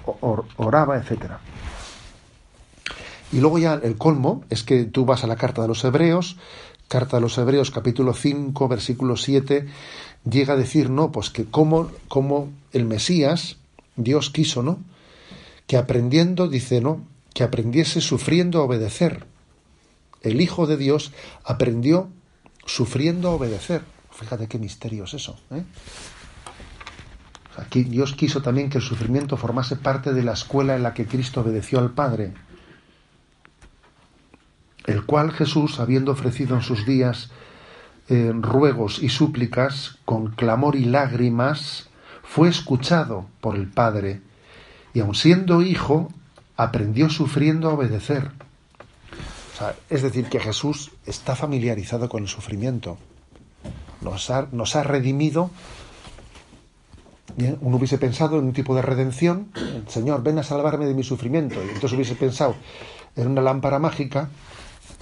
oraba, 0.58 0.98
etc. 0.98 1.34
Y 3.32 3.40
luego 3.40 3.60
ya 3.60 3.74
el 3.76 3.98
colmo 3.98 4.44
es 4.50 4.64
que 4.64 4.86
tú 4.86 5.06
vas 5.06 5.24
a 5.24 5.28
la 5.28 5.36
carta 5.36 5.62
de 5.62 5.68
los 5.68 5.84
Hebreos, 5.84 6.38
carta 6.88 7.18
de 7.18 7.22
los 7.22 7.38
Hebreos 7.38 7.72
capítulo 7.72 8.14
5, 8.14 8.68
versículo 8.68 9.18
7, 9.18 9.68
llega 10.30 10.54
a 10.54 10.58
decir, 10.58 10.90
no, 10.90 11.12
pues 11.12 11.30
que 11.30 11.46
como, 11.46 11.92
como 12.08 12.50
el 12.72 12.86
Mesías, 12.86 13.58
Dios 13.96 14.30
quiso, 14.30 14.64
¿no? 14.64 14.80
Que 15.66 15.78
aprendiendo, 15.78 16.48
dice, 16.48 16.80
¿no? 16.80 17.02
Que 17.34 17.44
aprendiese 17.44 18.00
sufriendo 18.00 18.60
a 18.60 18.64
obedecer. 18.64 19.26
El 20.22 20.40
Hijo 20.42 20.66
de 20.66 20.78
Dios 20.78 21.12
aprendió 21.44 22.10
sufriendo 22.66 23.32
obedecer. 23.32 23.82
Fíjate 24.12 24.48
qué 24.48 24.58
misterio 24.58 25.04
es 25.04 25.14
eso. 25.14 25.38
¿eh? 25.52 25.64
Aquí 27.58 27.84
Dios 27.84 28.14
quiso 28.14 28.42
también 28.42 28.70
que 28.70 28.78
el 28.78 28.84
sufrimiento 28.84 29.36
formase 29.36 29.76
parte 29.76 30.14
de 30.14 30.24
la 30.24 30.34
escuela 30.34 30.76
en 30.76 30.84
la 30.84 30.94
que 30.94 31.08
Cristo 31.08 31.42
obedeció 31.42 31.80
al 31.80 31.92
Padre. 31.92 32.34
el 34.86 35.06
cual 35.06 35.34
Jesús, 35.34 35.82
habiendo 35.82 36.14
ofrecido 36.14 36.56
en 36.56 36.62
sus 36.62 36.86
días 36.86 37.30
eh, 38.08 38.32
ruegos 38.34 39.04
y 39.04 39.10
súplicas, 39.10 39.98
con 40.06 40.28
clamor 40.28 40.78
y 40.78 40.86
lágrimas, 40.86 41.90
fue 42.24 42.48
escuchado 42.48 43.28
por 43.42 43.58
el 43.58 43.68
Padre, 43.68 44.22
y 44.94 45.02
aun 45.02 45.14
siendo 45.14 45.62
hijo, 45.62 46.10
aprendió 46.56 47.10
sufriendo 47.10 47.70
a 47.70 47.74
obedecer. 47.74 48.32
es 49.90 50.02
decir, 50.04 50.30
que 50.30 50.40
Jesús 50.40 50.92
está 51.06 51.36
familiarizado 51.36 52.08
con 52.08 52.24
el 52.24 52.30
sufrimiento. 52.30 52.98
Nos 54.00 54.30
ha, 54.30 54.48
nos 54.54 54.78
ha 54.78 54.84
redimido. 54.84 55.52
Uno 57.62 57.78
hubiese 57.78 57.98
pensado 57.98 58.40
en 58.40 58.46
un 58.46 58.54
tipo 58.54 58.74
de 58.76 58.82
redención, 58.82 59.52
Señor, 59.88 60.24
ven 60.24 60.40
a 60.40 60.44
salvarme 60.44 60.86
de 60.86 60.94
mi 60.94 61.04
sufrimiento. 61.04 61.56
Y 61.64 61.68
entonces 61.68 61.94
hubiese 61.94 62.16
pensado 62.16 62.56
en 63.16 63.28
una 63.28 63.42
lámpara 63.42 63.80
mágica 63.80 64.30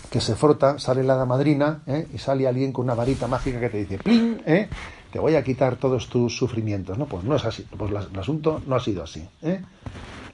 que 0.09 0.21
se 0.21 0.35
frota, 0.35 0.79
sale 0.79 1.03
la 1.03 1.25
madrina 1.25 1.81
¿eh? 1.88 2.07
y 2.13 2.17
sale 2.17 2.47
alguien 2.47 2.71
con 2.71 2.85
una 2.85 2.95
varita 2.95 3.27
mágica 3.27 3.59
que 3.59 3.69
te 3.69 3.77
dice, 3.77 3.97
¡plin! 3.97 4.41
¿eh? 4.45 4.69
Te 5.11 5.19
voy 5.19 5.35
a 5.35 5.43
quitar 5.43 5.77
todos 5.77 6.09
tus 6.09 6.35
sufrimientos. 6.35 6.97
No, 6.97 7.05
pues 7.05 7.23
no 7.23 7.35
es 7.35 7.45
así. 7.45 7.65
Pues 7.77 7.91
el 7.91 8.19
asunto 8.19 8.61
no 8.67 8.75
ha 8.75 8.79
sido 8.79 9.03
así. 9.03 9.25
¿eh? 9.41 9.61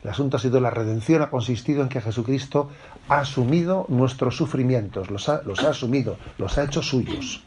El 0.04 0.10
asunto 0.10 0.38
ha 0.38 0.40
sido 0.40 0.60
la 0.60 0.72
redención, 0.72 1.22
ha 1.22 1.30
consistido 1.30 1.84
en 1.84 1.90
que 1.90 2.02
Jesucristo 2.02 2.70
ha 3.08 3.20
asumido 3.20 3.86
nuestros 3.90 4.36
sufrimientos, 4.36 5.12
los 5.12 5.30
ha, 5.30 5.42
los 5.44 5.64
ha 5.64 5.70
asumido, 5.70 6.18
los 6.38 6.58
ha 6.58 6.64
hecho 6.64 6.82
suyos. 6.82 7.44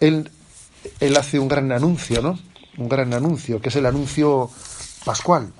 Él, 0.00 0.30
él 1.00 1.16
hace 1.16 1.38
un 1.38 1.48
gran 1.48 1.70
anuncio, 1.72 2.22
¿no? 2.22 2.38
Un 2.76 2.88
gran 2.88 3.12
anuncio, 3.14 3.60
que 3.60 3.68
es 3.68 3.76
el 3.76 3.86
anuncio 3.86 4.50
pascual. 5.04 5.52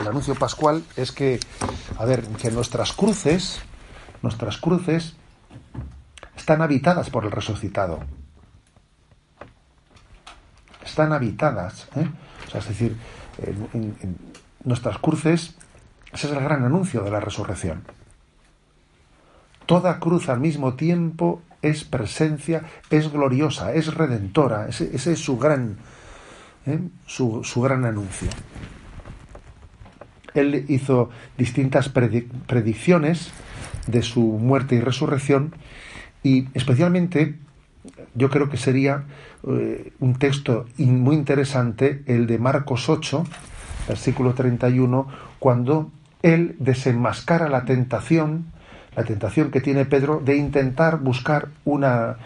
El 0.00 0.08
anuncio 0.08 0.34
pascual 0.34 0.84
es 0.96 1.12
que, 1.12 1.40
a 1.98 2.04
ver, 2.04 2.22
que 2.40 2.50
nuestras 2.50 2.92
cruces, 2.92 3.60
nuestras 4.22 4.58
cruces 4.58 5.16
están 6.36 6.62
habitadas 6.62 7.10
por 7.10 7.24
el 7.24 7.30
resucitado. 7.30 8.00
Están 10.84 11.12
habitadas, 11.12 11.88
¿eh? 11.96 12.08
es 12.54 12.68
decir, 12.68 12.96
nuestras 14.64 14.98
cruces, 14.98 15.56
ese 16.12 16.26
es 16.26 16.32
el 16.32 16.42
gran 16.42 16.64
anuncio 16.64 17.02
de 17.02 17.10
la 17.10 17.20
resurrección. 17.20 17.82
Toda 19.66 19.98
cruz 19.98 20.28
al 20.28 20.40
mismo 20.40 20.74
tiempo 20.74 21.42
es 21.66 21.84
presencia, 21.84 22.62
es 22.90 23.10
gloriosa, 23.12 23.74
es 23.74 23.94
redentora. 23.94 24.68
Ese, 24.68 24.94
es 24.94 25.18
su 25.18 25.38
gran, 25.38 25.76
¿eh? 26.66 26.80
su, 27.06 27.42
gran 27.62 27.84
anuncio. 27.84 28.28
Él 30.34 30.66
hizo 30.68 31.10
distintas 31.38 31.88
predicciones 31.88 33.30
de 33.86 34.02
su 34.02 34.20
muerte 34.20 34.74
y 34.74 34.80
resurrección 34.80 35.54
y 36.22 36.48
especialmente 36.54 37.36
yo 38.14 38.30
creo 38.30 38.50
que 38.50 38.56
sería 38.56 39.04
eh, 39.46 39.92
un 40.00 40.14
texto 40.18 40.66
muy 40.76 41.16
interesante 41.16 42.02
el 42.06 42.26
de 42.26 42.38
Marcos 42.38 42.88
8, 42.88 43.24
versículo 43.88 44.34
31, 44.34 45.06
cuando 45.38 45.90
él 46.22 46.56
desenmascara 46.58 47.48
la 47.48 47.64
tentación, 47.64 48.46
la 48.96 49.04
tentación 49.04 49.50
que 49.50 49.60
tiene 49.60 49.84
Pedro 49.84 50.20
de 50.24 50.36
intentar 50.36 50.98
buscar 50.98 51.48
una 51.64 52.16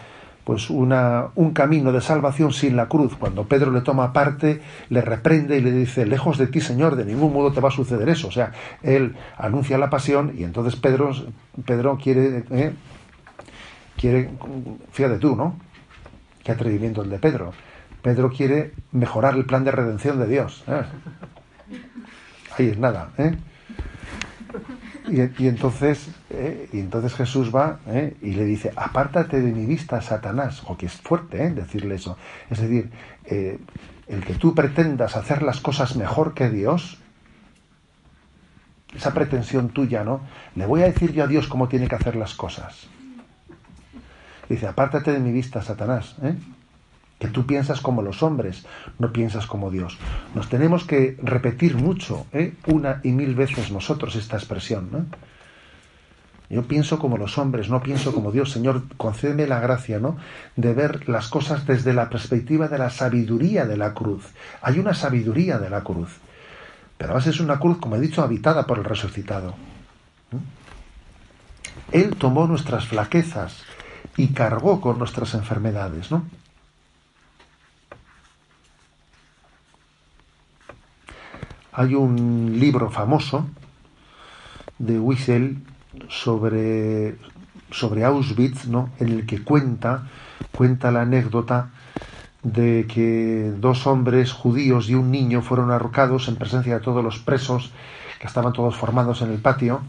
pues 0.43 0.71
una, 0.71 1.27
un 1.35 1.51
camino 1.51 1.91
de 1.91 2.01
salvación 2.01 2.51
sin 2.51 2.75
la 2.75 2.87
cruz. 2.87 3.15
Cuando 3.15 3.45
Pedro 3.45 3.71
le 3.71 3.81
toma 3.81 4.11
parte, 4.11 4.59
le 4.89 5.01
reprende 5.01 5.57
y 5.57 5.61
le 5.61 5.71
dice, 5.71 6.05
lejos 6.05 6.39
de 6.39 6.47
ti, 6.47 6.61
Señor, 6.61 6.95
de 6.95 7.05
ningún 7.05 7.31
modo 7.31 7.51
te 7.53 7.61
va 7.61 7.69
a 7.69 7.71
suceder 7.71 8.09
eso. 8.09 8.27
O 8.27 8.31
sea, 8.31 8.51
él 8.81 9.15
anuncia 9.37 9.77
la 9.77 9.89
pasión 9.89 10.33
y 10.35 10.43
entonces 10.43 10.75
Pedro, 10.75 11.11
Pedro 11.63 11.97
quiere, 12.01 12.43
eh, 12.49 12.73
quiere, 13.95 14.31
fíjate 14.91 15.19
tú, 15.19 15.35
¿no? 15.35 15.57
Qué 16.43 16.51
atrevimiento 16.51 17.03
el 17.03 17.11
de 17.11 17.19
Pedro. 17.19 17.53
Pedro 18.01 18.31
quiere 18.31 18.73
mejorar 18.91 19.35
el 19.35 19.45
plan 19.45 19.63
de 19.63 19.71
redención 19.71 20.19
de 20.19 20.27
Dios. 20.27 20.63
¿eh? 20.67 20.81
Ahí 22.57 22.69
es 22.69 22.79
nada. 22.79 23.11
¿eh? 23.19 23.37
Y, 25.09 25.47
entonces, 25.47 26.09
¿eh? 26.29 26.69
y 26.71 26.79
entonces 26.79 27.13
Jesús 27.15 27.53
va 27.53 27.79
y 28.21 28.31
le 28.33 28.45
dice, 28.45 28.71
apártate 28.75 29.41
de 29.41 29.51
mi 29.51 29.65
vista, 29.65 29.99
Satanás. 30.01 30.61
O 30.67 30.77
que 30.77 30.85
es 30.85 30.93
fuerte 30.93 31.49
decirle 31.51 31.95
eso. 31.95 32.17
Es 32.49 32.61
decir, 32.61 32.91
el 33.25 34.25
que 34.25 34.33
tú 34.35 34.53
pretendas 34.53 35.15
hacer 35.15 35.41
las 35.41 35.59
cosas 35.59 35.95
mejor 35.95 36.33
que 36.33 36.49
Dios, 36.49 36.99
esa 38.95 39.13
pretensión 39.13 39.69
tuya, 39.69 40.03
¿no? 40.03 40.21
Le 40.55 40.65
voy 40.65 40.81
a 40.81 40.85
decir 40.85 41.13
yo 41.13 41.23
a 41.23 41.27
Dios 41.27 41.47
cómo 41.47 41.67
tiene 41.67 41.87
que 41.87 41.95
hacer 41.95 42.15
las 42.15 42.35
cosas. 42.35 42.87
Dice, 44.49 44.67
apártate 44.67 45.13
de 45.13 45.19
mi 45.19 45.31
vista, 45.31 45.61
Satanás, 45.61 46.15
¿eh? 46.21 46.35
Que 47.21 47.27
tú 47.27 47.45
piensas 47.45 47.81
como 47.81 48.01
los 48.01 48.23
hombres, 48.23 48.65
no 48.97 49.13
piensas 49.13 49.45
como 49.45 49.69
Dios. 49.69 49.99
Nos 50.33 50.49
tenemos 50.49 50.85
que 50.85 51.19
repetir 51.21 51.77
mucho, 51.77 52.25
¿eh? 52.33 52.55
una 52.65 52.99
y 53.03 53.11
mil 53.11 53.35
veces 53.35 53.71
nosotros 53.71 54.15
esta 54.15 54.37
expresión. 54.37 55.07
Yo 56.49 56.63
pienso 56.63 56.97
como 56.97 57.17
los 57.17 57.37
hombres, 57.37 57.69
no 57.69 57.83
pienso 57.83 58.11
como 58.11 58.31
Dios. 58.31 58.49
Señor, 58.49 58.85
concédeme 58.97 59.45
la 59.45 59.59
gracia, 59.59 59.99
¿no? 59.99 60.17
De 60.55 60.73
ver 60.73 61.07
las 61.07 61.27
cosas 61.27 61.67
desde 61.67 61.93
la 61.93 62.09
perspectiva 62.09 62.67
de 62.67 62.79
la 62.79 62.89
sabiduría 62.89 63.67
de 63.67 63.77
la 63.77 63.93
cruz. 63.93 64.25
Hay 64.63 64.79
una 64.79 64.95
sabiduría 64.95 65.59
de 65.59 65.69
la 65.69 65.81
cruz. 65.81 66.09
Pero 66.97 67.11
además 67.11 67.27
es 67.27 67.39
una 67.39 67.59
cruz, 67.59 67.77
como 67.77 67.97
he 67.97 67.99
dicho, 67.99 68.23
habitada 68.23 68.65
por 68.65 68.79
el 68.79 68.83
resucitado. 68.83 69.53
Él 71.91 72.15
tomó 72.15 72.47
nuestras 72.47 72.87
flaquezas 72.87 73.61
y 74.17 74.29
cargó 74.29 74.81
con 74.81 74.97
nuestras 74.97 75.35
enfermedades, 75.35 76.09
¿no? 76.09 76.25
Hay 81.73 81.95
un 81.95 82.59
libro 82.59 82.89
famoso 82.89 83.45
de 84.77 84.99
Wiesel 84.99 85.57
sobre, 86.09 87.15
sobre 87.71 88.03
Auschwitz, 88.03 88.67
¿no? 88.67 88.89
en 88.99 89.09
el 89.09 89.25
que 89.25 89.43
cuenta, 89.43 90.07
cuenta 90.55 90.91
la 90.91 91.01
anécdota 91.01 91.69
de 92.43 92.87
que 92.87 93.53
dos 93.57 93.87
hombres 93.87 94.33
judíos 94.33 94.89
y 94.89 94.95
un 94.95 95.11
niño 95.11 95.41
fueron 95.41 95.71
arrocados 95.71 96.27
en 96.27 96.35
presencia 96.35 96.73
de 96.73 96.79
todos 96.79 97.03
los 97.03 97.19
presos 97.19 97.71
que 98.19 98.27
estaban 98.27 98.53
todos 98.53 98.75
formados 98.75 99.21
en 99.21 99.31
el 99.31 99.39
patio 99.39 99.81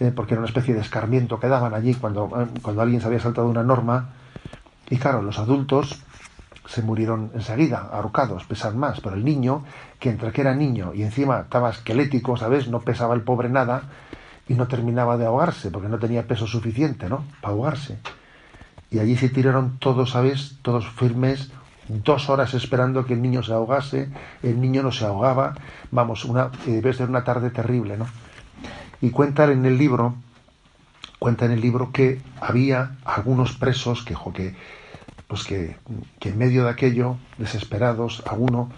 eh, 0.00 0.12
porque 0.16 0.32
era 0.32 0.40
una 0.40 0.48
especie 0.48 0.72
de 0.72 0.80
escarmiento 0.80 1.38
que 1.38 1.48
daban 1.48 1.74
allí 1.74 1.92
cuando, 1.94 2.30
eh, 2.40 2.46
cuando 2.62 2.80
alguien 2.80 3.02
se 3.02 3.06
había 3.06 3.20
saltado 3.20 3.48
una 3.48 3.62
norma. 3.62 4.08
Y 4.88 4.96
claro, 4.96 5.20
los 5.20 5.38
adultos 5.38 6.02
se 6.70 6.82
murieron 6.82 7.32
enseguida, 7.34 7.88
ahorcados, 7.92 8.44
pesan 8.44 8.78
más, 8.78 9.00
pero 9.00 9.16
el 9.16 9.24
niño, 9.24 9.64
que 9.98 10.08
entre 10.08 10.30
que 10.30 10.42
era 10.42 10.54
niño 10.54 10.94
y 10.94 11.02
encima 11.02 11.40
estaba 11.40 11.70
esquelético, 11.70 12.36
¿sabes? 12.36 12.68
No 12.68 12.80
pesaba 12.80 13.14
el 13.14 13.22
pobre 13.22 13.48
nada 13.48 13.82
y 14.48 14.54
no 14.54 14.68
terminaba 14.68 15.16
de 15.16 15.26
ahogarse, 15.26 15.72
porque 15.72 15.88
no 15.88 15.98
tenía 15.98 16.28
peso 16.28 16.46
suficiente, 16.46 17.08
¿no? 17.08 17.24
Para 17.40 17.54
ahogarse. 17.54 17.98
Y 18.88 19.00
allí 19.00 19.16
se 19.16 19.28
tiraron 19.28 19.78
todos, 19.80 20.10
¿sabes? 20.10 20.58
Todos 20.62 20.88
firmes, 20.88 21.50
dos 21.88 22.30
horas 22.30 22.54
esperando 22.54 23.04
que 23.04 23.14
el 23.14 23.22
niño 23.22 23.42
se 23.42 23.52
ahogase, 23.52 24.08
el 24.44 24.60
niño 24.60 24.84
no 24.84 24.92
se 24.92 25.04
ahogaba, 25.04 25.54
vamos, 25.90 26.24
una, 26.24 26.52
debe 26.66 26.92
ser 26.92 27.08
una 27.08 27.24
tarde 27.24 27.50
terrible, 27.50 27.96
¿no? 27.96 28.06
Y 29.00 29.10
cuenta 29.10 29.50
en 29.50 29.66
el 29.66 29.76
libro, 29.76 30.14
cuenta 31.18 31.46
en 31.46 31.50
el 31.50 31.60
libro 31.60 31.90
que 31.90 32.20
había 32.40 32.92
algunos 33.04 33.56
presos 33.56 34.04
que, 34.04 34.14
que, 34.32 34.54
pues 35.30 35.44
que, 35.44 35.76
que 36.18 36.30
en 36.30 36.38
medio 36.38 36.64
de 36.64 36.70
aquello, 36.70 37.16
desesperados, 37.38 38.20
alguno 38.26 38.68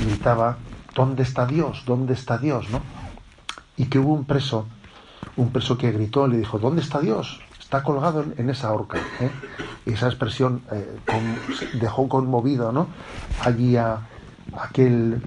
gritaba, 0.00 0.56
¿dónde 0.94 1.22
está 1.22 1.44
Dios? 1.44 1.82
¿Dónde 1.84 2.14
está 2.14 2.38
Dios? 2.38 2.70
¿no? 2.70 2.80
Y 3.76 3.84
que 3.84 3.98
hubo 3.98 4.14
un 4.14 4.24
preso, 4.24 4.66
un 5.36 5.52
preso 5.52 5.76
que 5.76 5.92
gritó, 5.92 6.26
le 6.26 6.38
dijo, 6.38 6.58
¿dónde 6.58 6.80
está 6.80 7.00
Dios? 7.00 7.40
Está 7.60 7.82
colgado 7.82 8.24
en, 8.38 8.48
esa 8.48 8.72
horca. 8.72 8.96
¿eh? 9.20 9.30
Y 9.84 9.92
esa 9.92 10.06
expresión 10.06 10.62
eh, 10.72 10.98
dejó 11.74 12.08
conmovido 12.08 12.72
¿no? 12.72 12.88
allí 13.44 13.76
a 13.76 14.00
aquel 14.58 15.20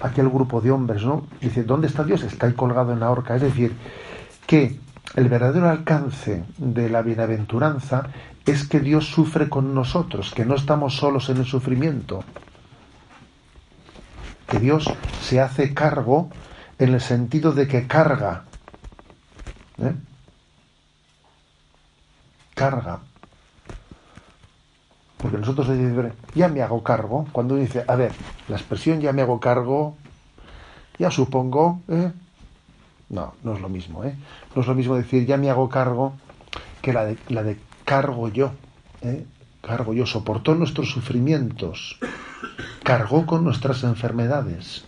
aquel 0.00 0.28
grupo 0.28 0.60
de 0.60 0.72
hombres, 0.72 1.04
¿no? 1.04 1.26
Dice, 1.40 1.62
¿dónde 1.62 1.86
está 1.86 2.02
Dios? 2.04 2.24
Está 2.24 2.46
ahí 2.46 2.52
colgado 2.52 2.92
en 2.92 3.00
la 3.00 3.10
horca. 3.10 3.36
Es 3.36 3.42
decir, 3.42 3.74
que 4.46 4.78
el 5.14 5.28
verdadero 5.28 5.70
alcance 5.70 6.44
de 6.58 6.90
la 6.90 7.00
bienaventuranza 7.00 8.08
es 8.46 8.68
que 8.68 8.80
Dios 8.80 9.06
sufre 9.06 9.48
con 9.48 9.74
nosotros, 9.74 10.32
que 10.34 10.44
no 10.44 10.54
estamos 10.54 10.96
solos 10.96 11.28
en 11.30 11.38
el 11.38 11.46
sufrimiento, 11.46 12.24
que 14.48 14.58
Dios 14.58 14.90
se 15.22 15.40
hace 15.40 15.72
cargo 15.72 16.28
en 16.78 16.92
el 16.94 17.00
sentido 17.00 17.52
de 17.52 17.66
que 17.66 17.86
carga, 17.86 18.44
¿eh? 19.78 19.94
carga. 22.54 23.00
Porque 25.16 25.38
nosotros 25.38 25.68
decimos, 25.68 26.12
ya 26.34 26.48
me 26.48 26.60
hago 26.60 26.82
cargo, 26.82 27.26
cuando 27.32 27.56
dice, 27.56 27.84
a 27.88 27.96
ver, 27.96 28.12
la 28.48 28.56
expresión 28.56 29.00
ya 29.00 29.12
me 29.14 29.22
hago 29.22 29.40
cargo, 29.40 29.96
ya 30.98 31.10
supongo, 31.10 31.80
¿eh? 31.88 32.12
No, 33.08 33.34
no 33.42 33.54
es 33.54 33.60
lo 33.60 33.68
mismo, 33.68 34.04
¿eh? 34.04 34.14
No 34.54 34.62
es 34.62 34.68
lo 34.68 34.74
mismo 34.74 34.96
decir 34.96 35.24
ya 35.26 35.36
me 35.36 35.48
hago 35.48 35.68
cargo 35.68 36.14
que 36.82 36.92
la 36.92 37.06
de, 37.06 37.18
la 37.28 37.42
de 37.42 37.58
cargo 37.84 38.28
yo, 38.28 38.52
¿eh? 39.02 39.24
Cargo 39.60 39.94
yo, 39.94 40.04
soportó 40.04 40.54
nuestros 40.54 40.90
sufrimientos, 40.90 41.98
cargó 42.82 43.24
con 43.24 43.44
nuestras 43.44 43.82
enfermedades. 43.82 44.84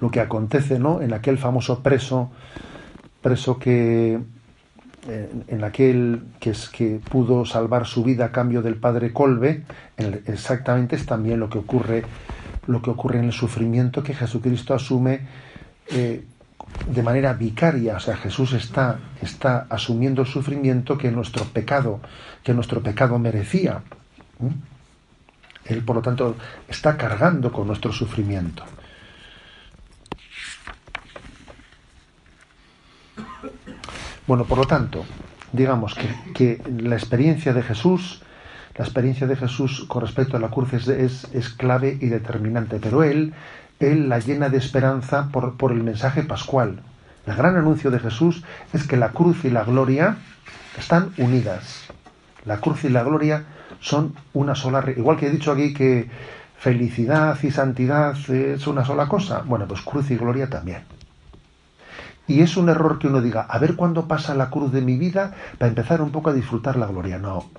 Lo 0.00 0.10
que 0.10 0.20
acontece, 0.20 0.78
¿no? 0.78 1.00
En 1.00 1.14
aquel 1.14 1.38
famoso 1.38 1.82
preso, 1.82 2.30
preso 3.22 3.58
que 3.58 4.20
en 5.48 5.64
aquel 5.64 6.22
que 6.40 6.50
es 6.50 6.68
que 6.68 7.00
pudo 7.10 7.44
salvar 7.44 7.86
su 7.86 8.04
vida 8.04 8.26
a 8.26 8.32
cambio 8.32 8.62
del 8.62 8.76
padre 8.76 9.12
Colbe, 9.12 9.64
exactamente 10.26 10.96
es 10.96 11.06
también 11.06 11.40
lo 11.40 11.50
que 11.50 11.58
ocurre 11.58 12.04
lo 12.66 12.80
que 12.80 12.90
ocurre 12.90 13.18
en 13.18 13.26
el 13.26 13.32
sufrimiento 13.32 14.02
que 14.02 14.14
Jesucristo 14.14 14.72
asume 14.72 15.20
eh, 15.88 16.24
de 16.88 17.02
manera 17.02 17.32
vicaria, 17.34 17.96
o 17.96 18.00
sea, 18.00 18.16
Jesús 18.16 18.52
está, 18.52 18.98
está 19.20 19.66
asumiendo 19.70 20.22
el 20.22 20.28
sufrimiento 20.28 20.98
que 20.98 21.10
nuestro 21.10 21.44
pecado, 21.44 22.00
que 22.42 22.54
nuestro 22.54 22.82
pecado 22.82 23.18
merecía. 23.18 23.82
Él, 25.64 25.82
por 25.82 25.96
lo 25.96 26.02
tanto, 26.02 26.36
está 26.68 26.96
cargando 26.96 27.52
con 27.52 27.66
nuestro 27.66 27.92
sufrimiento. 27.92 28.64
Bueno, 34.26 34.44
por 34.44 34.58
lo 34.58 34.64
tanto, 34.64 35.04
digamos 35.52 35.94
que, 36.34 36.62
la 36.78 36.96
experiencia 36.96 37.52
de 37.52 37.62
Jesús, 37.62 38.22
la 38.76 38.84
experiencia 38.84 39.26
de 39.26 39.36
Jesús 39.36 39.84
con 39.86 40.00
respecto 40.02 40.36
a 40.36 40.40
la 40.40 40.48
cruz 40.48 40.72
es, 40.72 41.28
es, 41.32 41.48
clave 41.50 41.98
y 42.00 42.06
determinante, 42.06 42.78
pero 42.80 43.02
él, 43.02 43.34
él 43.80 44.08
la 44.08 44.18
llena 44.18 44.48
de 44.48 44.58
esperanza 44.58 45.28
por, 45.32 45.56
por 45.56 45.72
el 45.72 45.82
mensaje 45.82 46.22
pascual. 46.22 46.80
El 47.26 47.34
gran 47.34 47.56
anuncio 47.56 47.90
de 47.90 47.98
Jesús 47.98 48.44
es 48.72 48.86
que 48.86 48.96
la 48.96 49.10
cruz 49.10 49.44
y 49.44 49.50
la 49.50 49.64
gloria 49.64 50.18
están 50.78 51.12
unidas. 51.18 51.84
La 52.44 52.58
cruz 52.58 52.84
y 52.84 52.90
la 52.90 53.02
gloria 53.02 53.44
son 53.80 54.14
una 54.32 54.54
sola. 54.54 54.84
Igual 54.96 55.16
que 55.16 55.26
he 55.26 55.30
dicho 55.30 55.52
aquí 55.52 55.72
que 55.72 56.10
felicidad 56.58 57.38
y 57.42 57.50
santidad 57.50 58.16
es 58.30 58.66
una 58.66 58.84
sola 58.84 59.06
cosa. 59.08 59.42
Bueno, 59.44 59.66
pues 59.66 59.80
cruz 59.82 60.10
y 60.10 60.16
gloria 60.16 60.48
también. 60.48 60.82
Y 62.26 62.40
es 62.40 62.56
un 62.56 62.68
error 62.68 62.98
que 62.98 63.08
uno 63.08 63.20
diga, 63.20 63.42
a 63.42 63.58
ver 63.58 63.76
cuándo 63.76 64.08
pasa 64.08 64.34
la 64.34 64.48
cruz 64.48 64.72
de 64.72 64.80
mi 64.80 64.96
vida 64.96 65.34
para 65.58 65.68
empezar 65.68 66.00
un 66.00 66.10
poco 66.10 66.30
a 66.30 66.32
disfrutar 66.32 66.76
la 66.76 66.86
gloria. 66.86 67.18
No. 67.18 67.50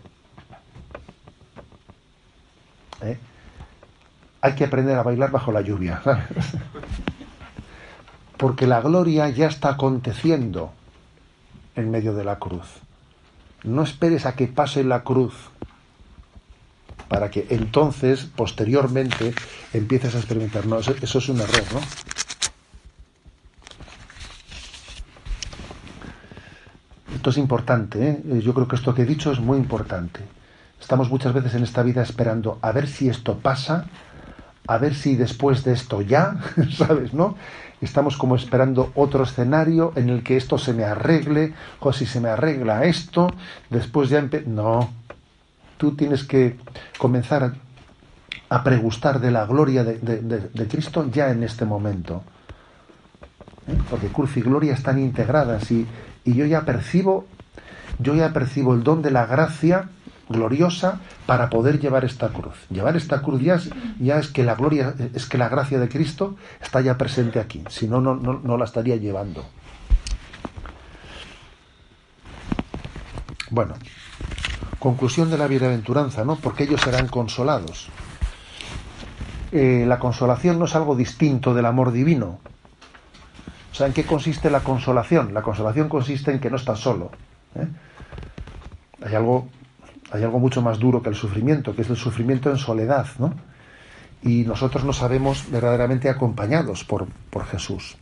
¿Eh? 3.01 3.17
Hay 4.45 4.53
que 4.53 4.65
aprender 4.65 4.95
a 4.95 5.01
bailar 5.01 5.31
bajo 5.31 5.51
la 5.51 5.61
lluvia. 5.61 6.03
Porque 8.37 8.67
la 8.67 8.79
gloria 8.79 9.27
ya 9.29 9.47
está 9.47 9.69
aconteciendo 9.69 10.71
en 11.75 11.89
medio 11.89 12.13
de 12.13 12.23
la 12.23 12.37
cruz. 12.37 12.67
No 13.63 13.81
esperes 13.81 14.27
a 14.27 14.35
que 14.35 14.45
pase 14.45 14.83
la 14.83 15.01
cruz 15.01 15.33
para 17.07 17.31
que 17.31 17.47
entonces, 17.49 18.25
posteriormente, 18.35 19.33
empieces 19.73 20.13
a 20.13 20.19
experimentar. 20.19 20.67
No, 20.67 20.77
eso, 20.77 20.93
eso 21.01 21.17
es 21.17 21.27
un 21.29 21.41
error, 21.41 21.63
¿no? 21.73 21.79
Esto 27.15 27.31
es 27.31 27.37
importante, 27.37 28.09
¿eh? 28.09 28.41
yo 28.43 28.53
creo 28.53 28.67
que 28.67 28.75
esto 28.75 28.93
que 28.93 29.01
he 29.01 29.05
dicho 29.05 29.31
es 29.31 29.39
muy 29.39 29.57
importante. 29.57 30.19
Estamos 30.79 31.09
muchas 31.09 31.33
veces 31.33 31.55
en 31.55 31.63
esta 31.63 31.81
vida 31.81 32.03
esperando 32.03 32.59
a 32.61 32.71
ver 32.71 32.87
si 32.87 33.09
esto 33.09 33.39
pasa, 33.39 33.87
a 34.67 34.77
ver 34.77 34.95
si 34.95 35.15
después 35.15 35.63
de 35.63 35.73
esto 35.73 36.01
ya, 36.01 36.37
¿sabes? 36.77 37.13
¿No? 37.13 37.35
Estamos 37.81 38.17
como 38.17 38.35
esperando 38.35 38.91
otro 38.95 39.23
escenario 39.23 39.93
en 39.95 40.09
el 40.09 40.23
que 40.23 40.37
esto 40.37 40.57
se 40.57 40.73
me 40.73 40.83
arregle, 40.83 41.53
o 41.79 41.93
si 41.93 42.05
se 42.05 42.19
me 42.19 42.29
arregla 42.29 42.85
esto, 42.85 43.31
después 43.69 44.09
ya 44.09 44.27
No, 44.45 44.89
tú 45.77 45.95
tienes 45.95 46.23
que 46.23 46.57
comenzar 46.97 47.53
a, 48.49 48.63
pregustar 48.63 49.19
de 49.19 49.31
la 49.31 49.45
gloria 49.45 49.83
de, 49.83 50.67
Cristo 50.69 51.09
ya 51.11 51.29
en 51.29 51.43
este 51.43 51.65
momento. 51.65 52.23
¿Eh? 53.67 53.77
Porque 53.89 54.07
cruz 54.07 54.37
y 54.37 54.41
gloria 54.41 54.73
están 54.73 54.99
integradas 54.99 55.69
y 55.71 55.85
y 56.25 56.33
yo 56.33 56.45
ya 56.45 56.65
percibo, 56.65 57.25
yo 57.99 58.15
ya 58.15 58.33
percibo 58.33 58.73
el 58.73 58.83
don 58.83 59.01
de 59.03 59.11
la 59.11 59.27
gracia 59.27 59.89
gloriosa 60.29 60.99
para 61.25 61.49
poder 61.49 61.79
llevar 61.79 62.05
esta 62.05 62.29
cruz. 62.29 62.55
Llevar 62.69 62.95
esta 62.95 63.21
cruz 63.21 63.41
ya 63.41 63.55
es, 64.17 64.27
que 64.27 64.43
la 64.43 64.55
gloria, 64.55 64.93
es 65.13 65.25
que 65.25 65.37
la 65.37 65.49
gracia 65.49 65.79
de 65.79 65.89
Cristo 65.89 66.35
está 66.61 66.81
ya 66.81 66.97
presente 66.97 67.39
aquí, 67.39 67.63
si 67.69 67.87
no, 67.87 68.01
no, 68.01 68.15
no 68.15 68.57
la 68.57 68.65
estaría 68.65 68.95
llevando. 68.95 69.45
Bueno, 73.51 73.75
conclusión 74.79 75.29
de 75.29 75.37
la 75.37 75.47
bienaventuranza, 75.47 76.25
¿no? 76.25 76.35
Porque 76.35 76.63
ellos 76.63 76.81
serán 76.81 77.07
consolados. 77.07 77.89
Eh, 79.51 79.85
la 79.87 79.99
consolación 79.99 80.59
no 80.59 80.65
es 80.65 80.75
algo 80.75 80.95
distinto 80.95 81.53
del 81.53 81.65
amor 81.65 81.91
divino, 81.91 82.39
o 83.75 83.77
sea, 83.77 83.87
¿en 83.87 83.93
qué 83.93 84.05
consiste 84.05 84.49
la 84.49 84.61
consolación? 84.61 85.33
La 85.33 85.41
consolación 85.41 85.89
consiste 85.89 86.31
en 86.31 86.39
que 86.39 86.49
no 86.49 86.55
estás 86.55 86.79
solo. 86.79 87.11
¿eh? 87.55 87.67
Hay, 89.05 89.13
algo, 89.13 89.49
hay 90.11 90.23
algo 90.23 90.39
mucho 90.39 90.61
más 90.61 90.79
duro 90.79 91.01
que 91.01 91.09
el 91.09 91.15
sufrimiento, 91.15 91.75
que 91.75 91.81
es 91.81 91.89
el 91.89 91.97
sufrimiento 91.97 92.49
en 92.49 92.57
soledad, 92.57 93.07
¿no? 93.19 93.33
Y 94.21 94.43
nosotros 94.43 94.83
nos 94.83 94.97
sabemos 94.97 95.45
verdaderamente 95.51 96.09
acompañados 96.09 96.83
por, 96.83 97.07
por 97.29 97.45
Jesús. 97.45 97.97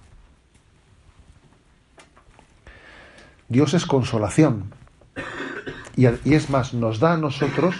Dios 3.49 3.73
es 3.73 3.85
consolación. 3.85 4.73
Y, 5.95 6.07
y 6.07 6.33
es 6.33 6.49
más, 6.49 6.73
nos 6.73 6.99
da 6.99 7.13
a 7.13 7.17
nosotros 7.17 7.75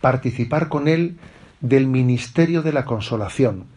participar 0.00 0.68
con 0.68 0.88
Él 0.88 1.18
del 1.60 1.86
ministerio 1.86 2.62
de 2.62 2.72
la 2.72 2.84
consolación 2.84 3.76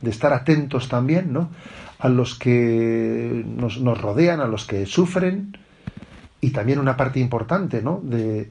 de 0.00 0.10
estar 0.10 0.32
atentos 0.32 0.88
también 0.88 1.32
¿no? 1.32 1.50
a 1.98 2.08
los 2.08 2.38
que 2.38 3.44
nos, 3.46 3.78
rodean, 3.78 4.40
a 4.40 4.46
los 4.46 4.66
que 4.66 4.86
sufren, 4.86 5.56
y 6.46 6.50
también 6.50 6.78
una 6.78 6.96
parte 6.96 7.18
importante 7.18 7.82
¿no? 7.82 8.00
de, 8.04 8.48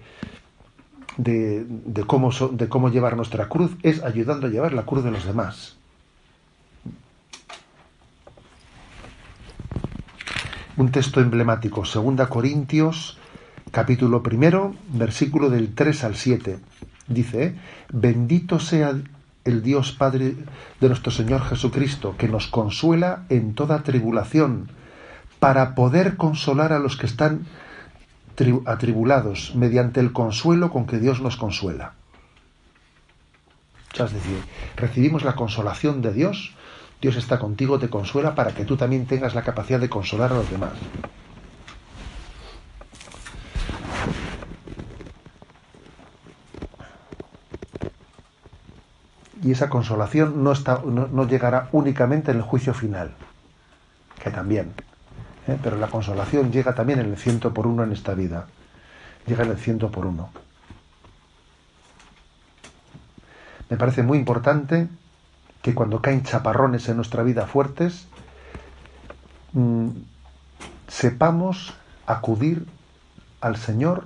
de, 1.18 2.04
cómo, 2.06 2.30
de 2.52 2.68
cómo 2.68 2.90
llevar 2.90 3.16
nuestra 3.16 3.48
cruz 3.48 3.72
es 3.84 4.04
ayudando 4.04 4.48
a 4.48 4.50
llevar 4.50 4.74
la 4.74 4.84
cruz 4.84 5.06
de 5.06 5.12
los 5.12 5.24
demás. 5.24 5.78
Un 10.76 10.92
texto 10.92 11.22
emblemático, 11.22 11.84
2 11.86 12.28
Corintios, 12.28 13.18
capítulo 13.72 14.22
primero, 14.22 14.76
versículo 14.90 15.50
del 15.50 15.74
3 15.74 16.04
al 16.04 16.16
7. 16.16 16.60
Dice, 17.08 17.56
bendito 17.94 18.60
sea 18.60 18.94
el 19.46 19.64
Dios 19.64 19.94
Padre 19.94 20.36
de 20.82 20.88
nuestro 20.90 21.14
Señor 21.14 21.44
Jesucristo, 21.44 22.16
que 22.18 22.28
nos 22.28 22.48
consuela 22.48 23.24
en 23.30 23.54
toda 23.54 23.84
tribulación, 23.84 24.68
para 25.40 25.76
poder 25.76 26.18
consolar 26.18 26.74
a 26.74 26.80
los 26.80 26.98
que 26.98 27.06
están 27.06 27.46
atribulados, 28.66 29.54
mediante 29.56 30.00
el 30.00 30.12
consuelo 30.12 30.72
con 30.72 30.86
que 30.86 31.00
Dios 31.00 31.22
nos 31.22 31.38
consuela. 31.38 31.94
Es 33.94 34.12
decir, 34.12 34.44
recibimos 34.76 35.24
la 35.24 35.36
consolación 35.36 36.02
de 36.02 36.12
Dios, 36.12 36.54
Dios 37.02 37.16
está 37.16 37.40
contigo, 37.40 37.80
te 37.80 37.90
consuela 37.90 38.36
para 38.36 38.54
que 38.54 38.66
tú 38.66 38.76
también 38.76 39.06
tengas 39.06 39.36
la 39.36 39.44
capacidad 39.44 39.80
de 39.80 39.90
consolar 39.90 40.32
a 40.32 40.36
los 40.36 40.50
demás. 40.50 40.74
y 49.46 49.52
esa 49.52 49.70
consolación 49.70 50.44
no, 50.44 50.52
está, 50.52 50.82
no, 50.84 51.28
llegará 51.28 51.70
únicamente 51.72 52.32
en 52.32 52.38
el 52.38 52.44
juicio 52.44 52.74
final, 52.74 53.12
que 54.22 54.32
también, 54.32 54.74
¿eh? 55.48 55.58
pero 55.62 55.78
la 55.78 55.88
consolación 55.88 56.52
llega 56.52 56.74
también 56.74 57.00
en 57.00 57.08
el 57.08 57.18
ciento 57.18 57.54
por 57.54 57.68
uno 57.68 57.84
en 57.84 57.92
esta 57.92 58.14
vida, 58.14 58.48
llega 59.26 59.44
en 59.44 59.52
el 59.52 59.58
ciento 59.58 59.92
por 59.92 60.06
uno. 60.06 60.30
Me 63.70 63.78
parece 63.78 64.04
muy 64.04 64.18
importante 64.18 64.88
que 65.62 65.74
cuando 65.74 66.02
caen 66.02 66.24
chaparrones 66.24 66.88
en 66.90 66.98
nuestra 66.98 67.24
vida 67.24 67.48
fuertes, 67.48 68.08
mm, 69.54 69.90
sepamos 70.88 71.74
acudir 72.06 72.68
al 73.42 73.58
Señor 73.58 74.06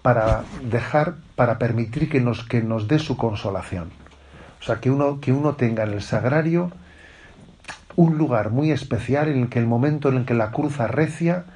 para 0.00 0.44
dejar, 0.62 1.16
para 1.36 1.58
permitir 1.58 2.08
que 2.08 2.20
nos, 2.20 2.44
que 2.44 2.62
nos 2.62 2.88
dé 2.88 2.98
su 2.98 3.16
consolación. 3.18 3.90
O 4.60 4.64
sea, 4.64 4.80
que 4.80 4.90
uno, 4.90 5.20
que 5.20 5.32
uno 5.32 5.54
tenga 5.54 5.84
en 5.84 5.92
el 5.92 6.02
sagrario 6.02 6.72
un 7.98 8.16
lugar 8.16 8.50
muy 8.50 8.70
especial 8.70 9.26
en 9.26 9.42
el 9.42 9.48
que 9.48 9.58
el 9.58 9.66
momento 9.66 10.08
en 10.08 10.18
el 10.18 10.24
que 10.24 10.32
la 10.32 10.52
cruz 10.52 10.78
arrecia 10.78 11.46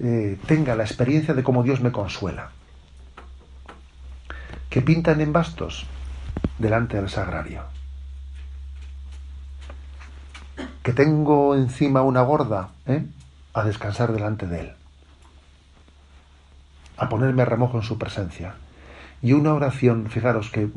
eh, 0.00 0.36
tenga 0.48 0.74
la 0.74 0.82
experiencia 0.82 1.34
de 1.34 1.44
cómo 1.44 1.62
Dios 1.62 1.80
me 1.80 1.92
consuela. 1.92 2.50
que 4.70 4.82
pintan 4.82 5.20
en 5.20 5.32
bastos 5.32 5.86
delante 6.58 6.96
del 6.96 7.08
sagrario. 7.08 7.62
Que 10.82 10.92
tengo 10.92 11.54
encima 11.54 12.02
una 12.02 12.22
gorda 12.22 12.70
¿eh? 12.86 13.06
a 13.54 13.62
descansar 13.62 14.12
delante 14.12 14.48
de 14.48 14.60
él. 14.60 14.72
A 16.96 17.08
ponerme 17.08 17.42
a 17.42 17.44
remojo 17.44 17.78
en 17.78 17.84
su 17.84 17.98
presencia. 17.98 18.56
Y 19.22 19.32
una 19.32 19.54
oración, 19.54 20.10
fijaros 20.10 20.50
que, 20.50 20.68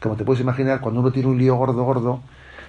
como 0.00 0.16
te 0.16 0.24
puedes 0.24 0.42
imaginar, 0.42 0.80
cuando 0.80 1.00
uno 1.00 1.12
tiene 1.12 1.30
un 1.30 1.38
lío 1.38 1.56
gordo, 1.56 1.82
gordo, 1.82 2.22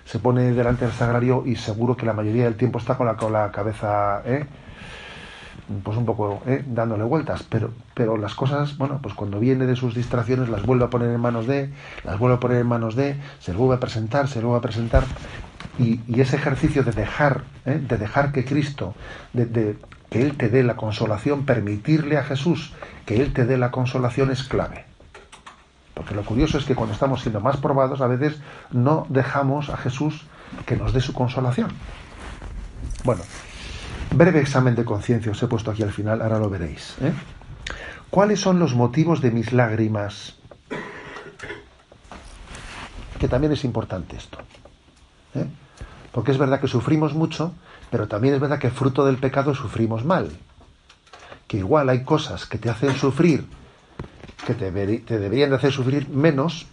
se 0.06 0.20
pone 0.20 0.54
delante 0.54 0.86
del 0.86 0.94
sagrario 0.94 1.44
y 1.46 1.56
seguro 1.56 1.96
que 1.96 2.06
la 2.06 2.14
mayoría 2.14 2.46
del 2.46 2.56
tiempo 2.56 2.80
está 2.80 2.98
con 2.98 3.08
la, 3.08 3.16
con 3.16 3.34
la 3.34 3.52
cabeza 3.52 4.22
¿eh? 4.26 4.46
pues 5.84 5.98
un 5.98 6.06
poco 6.06 6.42
¿eh? 6.46 6.64
dándole 6.66 7.04
vueltas, 7.04 7.44
pero, 7.44 7.72
pero 7.94 8.18
las 8.18 8.36
cosas, 8.36 8.78
bueno, 8.78 9.00
pues 9.02 9.14
cuando 9.14 9.40
viene 9.40 9.66
de 9.66 9.76
sus 9.76 9.96
distracciones 9.96 10.50
las 10.50 10.66
vuelve 10.66 10.86
a 10.86 10.90
poner 10.90 11.10
en 11.10 11.20
manos 11.20 11.48
de, 11.48 11.70
las 12.04 12.20
vuelve 12.20 12.36
a 12.36 12.40
poner 12.40 12.58
en 12.58 12.68
manos 12.68 12.96
de, 12.96 13.16
se 13.40 13.54
vuelve 13.54 13.76
a 13.76 13.80
presentar, 13.80 14.28
se 14.28 14.42
vuelve 14.42 14.58
a 14.58 14.62
presentar, 14.62 15.04
y, 15.80 16.00
ese 16.20 16.36
ejercicio 16.36 16.84
de 16.84 16.92
dejar, 16.92 17.44
¿eh? 17.66 17.80
de 17.82 17.98
dejar 17.98 18.32
que 18.32 18.46
Cristo, 18.46 18.94
de, 19.34 19.78
que 20.10 20.22
Él 20.22 20.38
te 20.38 20.50
dé 20.50 20.64
la 20.64 20.76
consolación, 20.76 21.46
permitirle 21.46 22.18
a 22.18 22.24
Jesús 22.24 22.74
que 23.06 23.22
Él 23.22 23.34
te 23.34 23.46
dé 23.46 23.58
la 23.58 23.72
consolación 23.72 24.32
es 24.32 24.44
clave. 24.44 24.90
Porque 25.93 26.15
lo 26.15 26.23
curioso 26.23 26.58
es 26.58 26.65
que 26.65 26.75
cuando 26.75 26.93
estamos 26.93 27.21
siendo 27.21 27.41
más 27.41 27.58
probados, 27.58 28.01
a 28.01 28.08
veces 28.08 28.39
no 28.71 29.06
dejamos 29.10 29.69
a 29.69 29.77
Jesús 29.77 30.25
que 30.65 30.75
nos 30.75 30.93
dé 30.93 31.01
su 31.01 31.13
consolación. 31.13 31.71
Bueno, 33.04 33.23
Breve 34.13 34.41
examen 34.41 34.75
de 34.75 34.84
conciencia 34.84 35.32
os 35.32 35.41
he 35.41 35.47
puesto 35.47 35.71
aquí 35.71 35.84
al 35.84 35.93
final, 35.93 36.21
ahora 36.21 36.38
lo 36.38 36.49
veréis. 36.49 36.95
¿eh? 37.01 37.13
¿Cuáles 38.10 38.41
son 38.41 38.60
los 38.60 38.75
motivos 38.75 39.21
de 39.21 39.32
mis 39.32 39.54
lágrimas? 39.54 40.36
Que 43.17 43.27
también 43.30 43.54
es 43.54 43.63
importante 43.63 44.17
esto. 44.17 44.38
¿eh? 45.36 45.45
Porque 46.12 46.32
es 46.32 46.38
verdad 46.38 46.60
que 46.60 46.67
sufrimos 46.67 47.13
mucho, 47.13 47.54
pero 47.89 48.10
también 48.10 48.34
es 48.34 48.41
verdad 48.41 48.60
que 48.60 48.69
fruto 48.69 49.06
del 49.06 49.17
pecado 49.17 49.56
sufrimos 49.56 50.04
mal. 50.04 50.30
Que 51.47 51.58
igual 51.58 51.88
hay 51.88 52.04
cosas 52.04 52.45
que 52.45 52.58
te 52.58 52.69
hacen 52.69 52.95
sufrir, 52.95 53.47
que 54.45 54.54
te, 54.54 54.71
deberían 54.71 55.49
de 55.49 55.56
hacer 55.56 55.71
sufrir 55.71 56.10
menos, 56.10 56.67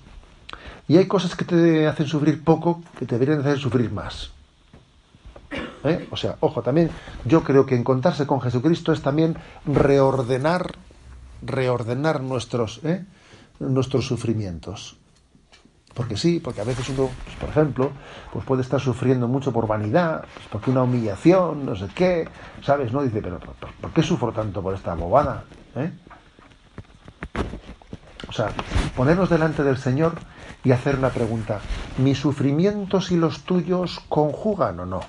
y 0.87 0.97
hay 0.97 1.07
cosas 1.07 1.37
que 1.37 1.45
te 1.45 1.87
hacen 1.87 2.07
sufrir 2.07 2.43
poco, 2.43 2.83
que 2.99 3.07
te 3.07 3.15
deberían 3.17 3.43
de 3.43 3.51
hacer 3.51 3.61
sufrir 3.61 3.93
más. 3.93 4.33
¿eh? 5.85 6.09
O 6.11 6.17
sea, 6.17 6.37
ojo, 6.41 6.63
también 6.63 6.91
yo 7.25 7.45
creo 7.45 7.67
que 7.67 7.75
encontrarse 7.75 8.27
con 8.27 8.41
Jesucristo 8.41 8.93
es 8.93 9.03
también 9.03 9.37
reordenar, 9.67 10.73
reordenar 11.43 12.23
nuestros, 12.23 12.81
¿eh? 12.85 13.05
nuestros 13.59 14.07
sufrimientos. 14.07 14.97
Porque 15.95 16.17
sí, 16.17 16.39
porque 16.39 16.61
a 16.61 16.65
veces 16.65 16.89
uno, 16.91 17.11
pues, 17.25 17.37
por 17.37 17.49
ejemplo, 17.49 17.91
pues 18.33 18.45
puede 18.45 18.63
estar 18.63 18.81
sufriendo 18.81 19.27
mucho 19.27 19.53
por 19.53 19.67
vanidad, 19.67 20.25
pues 20.33 20.47
porque 20.51 20.71
una 20.71 20.85
humillación, 20.85 21.67
no 21.67 21.75
sé 21.75 21.89
qué, 21.95 22.29
¿sabes? 22.63 22.93
No 22.93 23.03
dice, 23.03 23.21
pero 23.21 23.41
¿por, 23.81 23.93
qué 23.93 24.03
sufro 24.03 24.33
tanto 24.33 24.63
por 24.63 24.75
esta 24.75 24.95
bobada? 24.95 25.43
¿Eh? 25.75 25.91
O 28.29 28.33
sea, 28.33 28.51
ponernos 28.97 29.31
delante 29.31 29.63
del 29.63 29.79
Señor 29.79 30.15
y 30.65 30.73
hacer 30.73 30.97
una 30.97 31.11
pregunta, 31.11 31.61
¿mis 31.99 32.19
sufrimientos 32.19 33.11
y 33.11 33.17
los 33.17 33.45
tuyos 33.45 34.01
conjugan 34.09 34.81
o 34.81 34.87
no? 34.87 35.01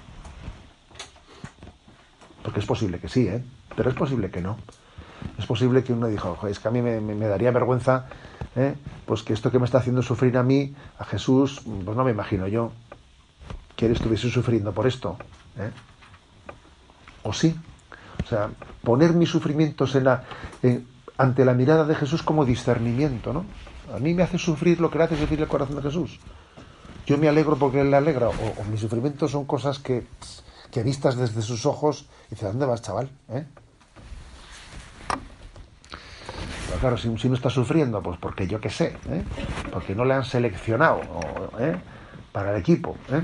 Porque 2.43 2.61
es 2.61 2.65
posible 2.65 2.99
que 2.99 3.09
sí, 3.09 3.27
¿eh? 3.27 3.43
Pero 3.75 3.89
es 3.89 3.95
posible 3.95 4.31
que 4.31 4.41
no. 4.41 4.57
Es 5.37 5.45
posible 5.45 5.83
que 5.83 5.93
uno 5.93 6.07
diga, 6.07 6.33
es 6.49 6.59
que 6.59 6.67
a 6.67 6.71
mí 6.71 6.81
me, 6.81 7.27
daría 7.27 7.51
vergüenza, 7.51 8.05
¿eh? 8.55 8.75
pues 9.05 9.23
que 9.23 9.33
esto 9.33 9.51
que 9.51 9.59
me 9.59 9.65
está 9.65 9.79
haciendo 9.79 10.01
sufrir 10.01 10.37
a 10.37 10.43
mí, 10.43 10.73
a 10.97 11.05
Jesús, 11.05 11.61
pues 11.85 11.97
no 11.97 12.03
me 12.03 12.11
imagino 12.11 12.47
yo 12.47 12.71
que 13.75 13.85
él 13.85 13.93
estuviese 13.93 14.29
sufriendo 14.29 14.73
por 14.73 14.87
esto. 14.87 15.17
¿eh? 15.57 15.71
O 17.23 17.33
sí. 17.33 17.55
O 18.23 18.27
sea, 18.27 18.49
poner 18.83 19.13
mis 19.13 19.29
sufrimientos 19.29 19.95
en 19.95 20.03
la, 20.03 20.23
ante 21.19 21.45
la 21.45 21.53
mirada 21.53 21.85
de 21.85 21.93
Jesús 21.93 22.23
como 22.23 22.45
discernimiento, 22.45 23.31
¿no? 23.31 23.45
A 23.93 23.99
mí 23.99 24.15
me 24.15 24.23
hace 24.23 24.39
sufrir 24.39 24.81
lo 24.81 24.89
que 24.89 24.97
le 24.97 25.03
hace 25.03 25.17
sufrir 25.17 25.39
el 25.39 25.47
corazón 25.47 25.75
de 25.75 25.83
Jesús. 25.83 26.19
Yo 27.05 27.17
me 27.19 27.27
alegro 27.27 27.57
porque 27.57 27.81
él 27.81 27.91
le 27.91 27.97
alegra, 27.97 28.29
o, 28.29 28.63
mis 28.71 28.79
sufrimientos 28.79 29.29
son 29.29 29.45
cosas 29.45 29.77
que 29.77 30.07
que 30.71 30.83
vistas 30.83 31.17
desde 31.17 31.41
sus 31.41 31.65
ojos, 31.65 32.07
dice, 32.29 32.45
¿a 32.45 32.49
dónde 32.49 32.65
vas, 32.65 32.81
chaval? 32.81 33.09
¿Eh? 33.29 33.45
Claro, 36.79 36.97
si, 36.97 37.17
si, 37.17 37.27
está 37.33 37.49
sufriendo, 37.49 38.01
pues 38.01 38.17
porque 38.19 38.47
yo 38.47 38.61
qué 38.61 38.69
sé, 38.69 38.95
¿eh? 39.09 39.23
porque 39.71 39.95
no 39.95 40.05
le 40.05 40.13
han 40.13 40.23
seleccionado 40.23 41.01
¿eh? 41.59 41.75
para 42.31 42.51
el 42.51 42.61
equipo. 42.61 42.95
¿eh? 43.11 43.21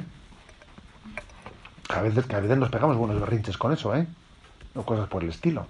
A, 1.89 2.01
veces, 2.01 2.29
a 2.33 2.39
veces 2.39 2.57
nos 2.57 2.69
pegamos 2.69 2.97
buenos 2.97 3.19
berrinches 3.19 3.57
con 3.57 3.71
eso, 3.71 3.95
¿eh? 3.95 4.07
o 4.73 4.83
cosas 4.83 5.07
por 5.07 5.23
el 5.23 5.29
estilo. 5.29 5.67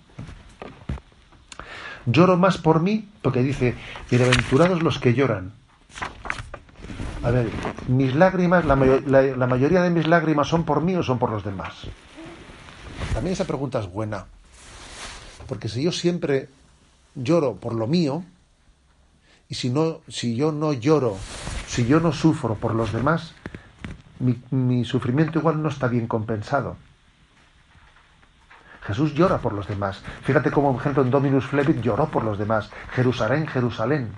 Lloro 2.05 2.37
más 2.37 2.57
por 2.57 2.81
mí, 2.81 3.07
porque 3.21 3.41
dice, 3.41 3.75
bienaventurados 4.09 4.83
los 4.83 4.99
que 4.99 5.13
lloran. 5.13 5.53
A 7.23 7.31
ver, 7.31 7.49
mis 7.87 8.13
lágrimas, 8.13 8.65
la, 8.65 8.75
mayoría 8.75 9.81
de 9.81 9.89
mis 9.89 10.07
lágrimas 10.07 10.47
son 10.47 10.63
por 10.63 10.81
mí 10.81 10.95
o 10.95 11.01
son 11.01 11.17
por 11.17 11.31
los 11.31 11.43
demás. 11.43 11.73
También 13.13 13.33
esa 13.33 13.45
pregunta 13.45 13.79
es 13.79 13.91
buena. 13.91 14.25
Porque 15.47 15.67
si 15.67 15.81
yo 15.81 15.91
siempre 15.91 16.49
lloro 17.15 17.55
por 17.55 17.73
lo 17.73 17.87
mío, 17.87 18.23
y 19.49 19.55
si, 19.55 19.71
no, 19.71 20.01
si 20.07 20.35
yo 20.35 20.51
no 20.51 20.73
lloro, 20.73 21.17
si 21.67 21.87
yo 21.87 21.99
no 21.99 22.11
sufro 22.11 22.55
por 22.55 22.75
los 22.75 22.93
demás, 22.93 23.33
mi, 24.19 24.37
mi 24.51 24.85
sufrimiento 24.85 25.39
igual 25.39 25.63
no 25.63 25.69
está 25.69 25.87
bien 25.87 26.07
compensado. 26.07 26.77
Jesús 28.85 29.13
llora 29.13 29.39
por 29.39 29.53
los 29.53 29.67
demás. 29.67 30.01
Fíjate 30.23 30.51
como, 30.51 30.71
por 30.71 30.81
ejemplo, 30.81 31.03
en 31.03 31.11
Dominus 31.11 31.45
Flevit 31.45 31.81
lloró 31.81 32.07
por 32.09 32.23
los 32.23 32.37
demás. 32.37 32.69
Jerusalén, 32.93 33.47
Jerusalén 33.47 34.11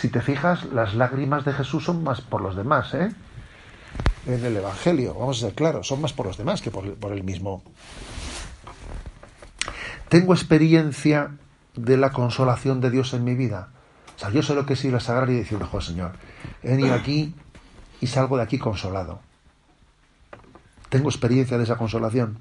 si 0.00 0.08
te 0.08 0.22
fijas, 0.22 0.64
las 0.72 0.94
lágrimas 0.94 1.44
de 1.44 1.52
Jesús 1.52 1.84
son 1.84 2.02
más 2.02 2.22
por 2.22 2.40
los 2.40 2.56
demás, 2.56 2.94
¿eh? 2.94 3.12
En 4.26 4.44
el 4.44 4.56
Evangelio, 4.56 5.14
vamos 5.14 5.38
a 5.38 5.46
ser 5.46 5.54
claros, 5.54 5.86
son 5.86 6.00
más 6.00 6.12
por 6.12 6.26
los 6.26 6.38
demás 6.38 6.62
que 6.62 6.70
por, 6.70 6.94
por 6.94 7.12
él 7.12 7.22
mismo. 7.22 7.62
Tengo 10.08 10.32
experiencia 10.32 11.32
de 11.74 11.96
la 11.96 12.12
consolación 12.12 12.80
de 12.80 12.90
Dios 12.90 13.12
en 13.14 13.24
mi 13.24 13.34
vida. 13.34 13.68
O 14.16 14.18
sea, 14.18 14.30
yo 14.30 14.42
sé 14.42 14.54
lo 14.54 14.64
que 14.64 14.74
es 14.74 14.84
ir 14.84 14.94
a 14.94 15.00
Sagrario 15.00 15.36
y 15.36 15.40
decir, 15.40 15.58
mejor 15.58 15.82
Señor, 15.82 16.12
he 16.62 16.70
venido 16.70 16.94
aquí 16.94 17.34
y 18.00 18.06
salgo 18.06 18.36
de 18.36 18.42
aquí 18.42 18.58
consolado. 18.58 19.20
Tengo 20.90 21.08
experiencia 21.08 21.56
de 21.56 21.64
esa 21.64 21.76
consolación. 21.76 22.38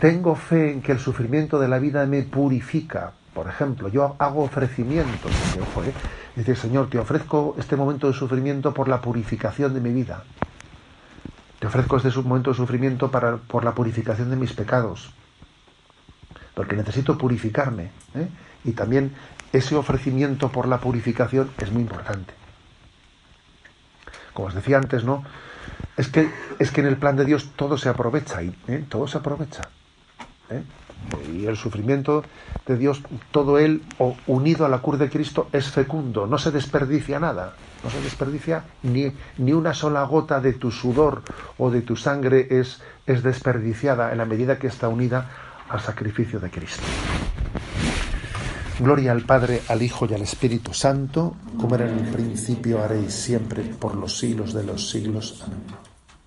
Tengo 0.00 0.34
fe 0.34 0.72
en 0.72 0.82
que 0.82 0.92
el 0.92 0.98
sufrimiento 0.98 1.60
de 1.60 1.68
la 1.68 1.78
vida 1.78 2.04
me 2.06 2.22
purifica. 2.22 3.12
Por 3.32 3.48
ejemplo, 3.48 3.88
yo 3.88 4.16
hago 4.18 4.42
ofrecimientos. 4.42 5.30
¿eh? 5.30 5.92
Dice, 6.34 6.56
Señor, 6.56 6.90
te 6.90 6.98
ofrezco 6.98 7.54
este 7.58 7.76
momento 7.76 8.08
de 8.08 8.14
sufrimiento 8.14 8.74
por 8.74 8.88
la 8.88 9.00
purificación 9.00 9.72
de 9.72 9.80
mi 9.80 9.92
vida. 9.92 10.24
Te 11.60 11.66
ofrezco 11.66 11.98
este 11.98 12.10
momento 12.22 12.50
de 12.50 12.56
sufrimiento 12.56 13.10
para, 13.10 13.36
por 13.36 13.62
la 13.62 13.74
purificación 13.74 14.30
de 14.30 14.36
mis 14.36 14.54
pecados. 14.54 15.12
Porque 16.54 16.74
necesito 16.74 17.16
purificarme. 17.16 17.90
¿eh? 18.14 18.28
Y 18.64 18.72
también 18.72 19.12
ese 19.52 19.76
ofrecimiento 19.76 20.50
por 20.50 20.68
la 20.68 20.78
purificación 20.78 21.50
es 21.58 21.70
muy 21.72 21.82
importante. 21.82 22.34
Como 24.32 24.48
os 24.48 24.54
decía 24.54 24.78
antes, 24.78 25.04
¿no? 25.04 25.24
Es 25.96 26.08
que, 26.08 26.30
es 26.58 26.70
que 26.70 26.80
en 26.80 26.86
el 26.86 26.96
plan 26.96 27.16
de 27.16 27.24
Dios 27.24 27.50
todo 27.56 27.76
se 27.76 27.88
aprovecha, 27.88 28.42
y 28.42 28.54
¿eh? 28.68 28.84
todo 28.88 29.06
se 29.06 29.18
aprovecha. 29.18 29.68
¿eh? 30.50 30.62
Y 31.32 31.46
el 31.46 31.56
sufrimiento 31.56 32.24
de 32.66 32.76
Dios, 32.76 33.02
todo 33.30 33.58
él 33.58 33.82
unido 34.26 34.66
a 34.66 34.68
la 34.68 34.78
cruz 34.78 34.98
de 34.98 35.10
Cristo 35.10 35.48
es 35.52 35.70
fecundo, 35.70 36.26
no 36.26 36.38
se 36.38 36.50
desperdicia 36.50 37.18
nada, 37.18 37.54
no 37.82 37.90
se 37.90 38.00
desperdicia 38.02 38.64
ni, 38.82 39.12
ni 39.38 39.52
una 39.52 39.74
sola 39.74 40.02
gota 40.04 40.40
de 40.40 40.52
tu 40.52 40.70
sudor 40.70 41.22
o 41.58 41.70
de 41.70 41.82
tu 41.82 41.96
sangre 41.96 42.46
es, 42.50 42.82
es 43.06 43.22
desperdiciada 43.22 44.12
en 44.12 44.18
la 44.18 44.26
medida 44.26 44.58
que 44.58 44.66
está 44.68 44.88
unida 44.88 45.30
al 45.68 45.80
sacrificio 45.80 46.38
de 46.38 46.50
Cristo. 46.50 46.82
Gloria 48.80 49.12
al 49.12 49.22
Padre, 49.22 49.60
al 49.68 49.82
Hijo 49.82 50.06
y 50.10 50.14
al 50.14 50.22
Espíritu 50.22 50.72
Santo, 50.72 51.36
como 51.58 51.74
era 51.74 51.86
en 51.86 51.98
el 51.98 52.12
principio, 52.12 52.82
haréis 52.82 53.12
siempre, 53.12 53.62
por 53.62 53.94
los 53.94 54.18
siglos 54.18 54.54
de 54.54 54.64
los 54.64 54.88
siglos. 54.88 55.42
Amén. 55.44 55.79